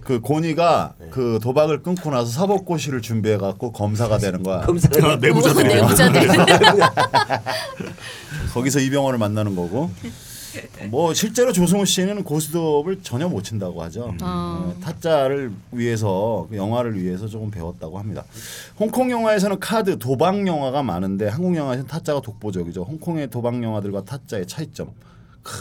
[0.00, 4.62] 그 고니가 그 도박을 끊고 나서 사법고시를 준비해 갖고 검사가 되는 거야.
[4.62, 6.28] 검사가 내부자들이 내부자들.
[8.54, 9.90] 거기서 이병헌을 만나는 거고.
[10.90, 14.14] 뭐 실제로 조승우 씨는 고스톱을 전혀 못 친다고 하죠.
[14.22, 18.24] 어, 타짜를 위해서 그 영화를 위해서 조금 배웠다고 합니다.
[18.78, 22.82] 홍콩 영화에서는 카드 도박 영화가 많은데 한국 영화에서는 타짜가 독보적이죠.
[22.82, 24.90] 홍콩의 도박 영화들과 타짜의 차이점.
[25.42, 25.52] 크,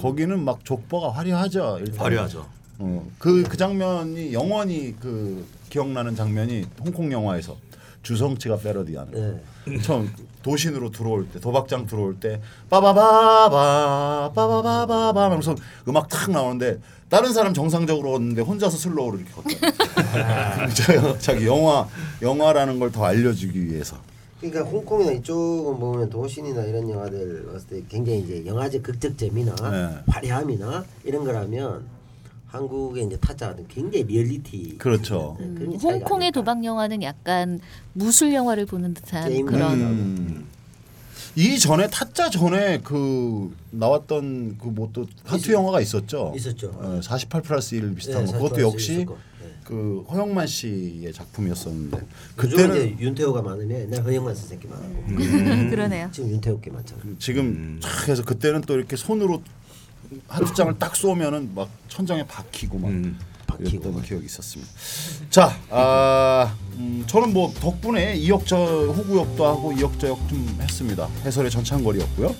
[0.00, 1.78] 거기는 막 족보가 화려하죠.
[1.80, 1.98] 일단.
[2.00, 2.46] 화려하죠.
[2.80, 7.56] 어, 그, 그 장면이 영원히 그 기억나는 장면이 홍콩 영화에서
[8.02, 9.78] 주성치가 패러디하는 네.
[9.80, 10.10] 처음
[10.42, 12.40] 도신으로 들어올 때 도박장 들어올 때
[12.70, 15.54] 빠바바바 빠바바바바 하면서
[15.88, 16.78] 음악 탁 나오는데
[17.08, 20.68] 다른 사람 정상적으로 걷는데 혼자서 slow로 이렇게 걷더라고요.
[20.74, 21.86] 저- 자기 영화
[22.22, 23.96] 영화라는 걸 더 알려주기 위해서.
[24.40, 29.98] 그러니까 홍콩이나 이쪽은 보면 도신이나 이런 영화들 봤을 때 굉장히 이제 영화적 극적 재미나 네.
[30.06, 31.82] 화려함이나 이런 거라면
[32.48, 35.36] 한국의 이제 타짜는 굉장히 리얼리티 그렇죠.
[35.38, 36.32] 차이가 홍콩의.
[36.32, 37.60] 도박 영화는 약간
[37.92, 40.46] 무술 영화를 보는 듯한 그런 음.
[41.36, 46.32] 이 전에 타짜 전에 그 나왔던 그 뭐 또 화투 영화가 있었죠.
[46.34, 46.72] 있었죠.
[46.74, 48.38] 어, 48 플러스 1 비슷한 네, 거.
[48.38, 48.96] 그것도 48 역시.
[49.06, 49.06] 네.
[49.64, 52.00] 그 허영만 씨의 작품이었었는데
[52.36, 55.68] 그때는 윤태호가 많으면 옛날 허영만 선생님 많았고 음.
[55.70, 56.08] 그러네요.
[56.10, 57.02] 지금 윤태호 게 많잖아.
[57.18, 59.42] 지금 촥 해서 그때는 또 이렇게 손으로
[60.28, 63.18] 하트장을 딱 쏘면은 막 천장에 박히고 막 음.
[63.46, 64.04] 박히고 막.
[64.04, 64.70] 기억이 있었습니다.
[65.30, 71.08] 자, 아, 음, 저는 뭐 덕분에 이역저 호구역도 하고 이역저역 좀 했습니다.
[71.24, 72.34] 해설의 전창걸이었고요.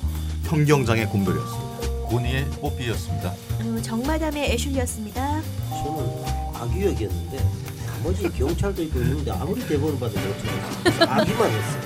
[0.44, 1.68] 현경장의 곰돌이었습니다.
[2.08, 3.34] 고니의 뽀삐였습니다.
[3.60, 5.42] 음, 정마담의 애슐리였습니다.
[5.70, 7.67] 저는 악유역이었는데
[8.08, 11.12] 나머지 경찰도 있고 있는데 아무리 대본을 봐도 못 찾았어.
[11.12, 11.76] 아기만 했어.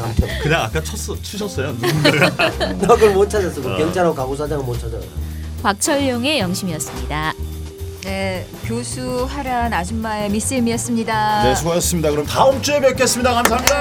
[0.00, 0.28] 남편.
[0.42, 1.76] 그냥 아까 쳤어 치셨어요.
[2.80, 3.60] 나 그걸 못 찾았어.
[3.60, 4.96] 그 경찰하고 가구사장은 못 찾아.
[5.62, 7.34] 곽철용의 영심이었습니다.
[8.04, 11.42] 네, 교수 하란 아줌마의 미쌤이었습니다.
[11.44, 12.10] 네, 수고하셨습니다.
[12.10, 13.34] 그럼 다음 주에 뵙겠습니다.
[13.34, 13.74] 감사합니다.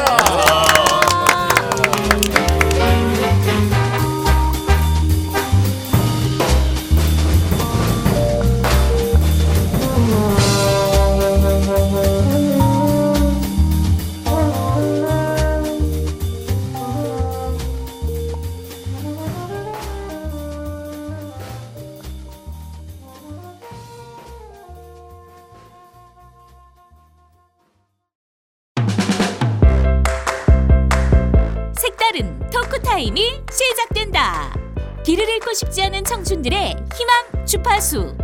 [35.54, 38.16] 잃고 싶지 않은 청춘들의 희망 주파수.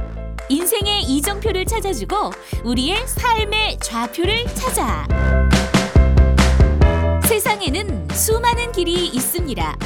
[0.50, 2.32] 인생의 이정표를 찾아주고
[2.64, 5.08] 우리의 삶의 좌표를 찾아.
[7.24, 9.78] 세상에는 수많은 길이 있습니다.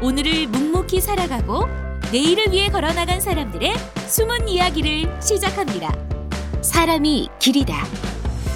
[0.00, 1.66] 오늘을 묵묵히 살아가고
[2.12, 3.74] 내일을 위해 걸어나간 사람들의
[4.06, 5.92] 숨은 이야기를 시작합니다.
[6.62, 7.84] 사람이 길이다.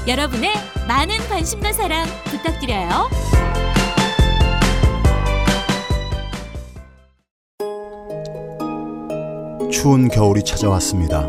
[0.07, 0.55] 여러분의
[0.87, 3.68] 많은 관심과 사랑 부탁드려요.
[9.81, 11.25] 추운 겨울이 찾아왔습니다.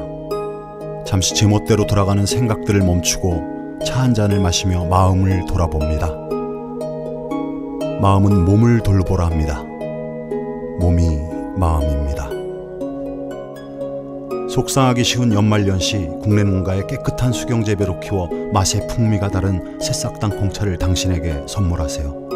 [1.06, 6.08] 잠시 제멋대로 돌아가는 생각들을 멈추고 차 한 잔을 마시며 마음을 돌아봅니다.
[8.02, 9.64] 마음은 몸을 돌보라 합니다.
[10.80, 11.20] 몸이
[11.58, 12.28] 마음입니다.
[14.50, 21.44] 속상하기 쉬운 연말연시 국내 농가의 깨끗한 수경 재배로 키워 맛의 풍미가 다른 새싹 땅콩차를 당신에게
[21.46, 22.30] 선물하세요.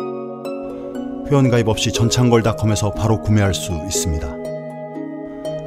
[1.32, 4.43] 회원가입 없이 전창걸닷컴에서 바로 구매할 수 있습니다.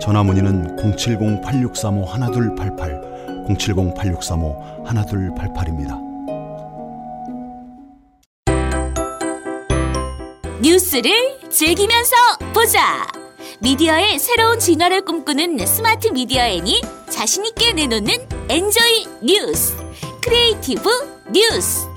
[0.07, 6.01] 전화 문의는 070-8635-1288, 070-8635-1288입니다.
[10.63, 11.11] 뉴스를
[11.51, 12.15] 즐기면서
[12.55, 13.05] 보자.
[13.59, 19.75] 미디어의 새로운 진화를 꿈꾸는 스마트 미디어 앤이 자신있게 내놓는 엔조이 뉴스.
[20.23, 20.89] creative
[21.33, 21.89] 뉴스.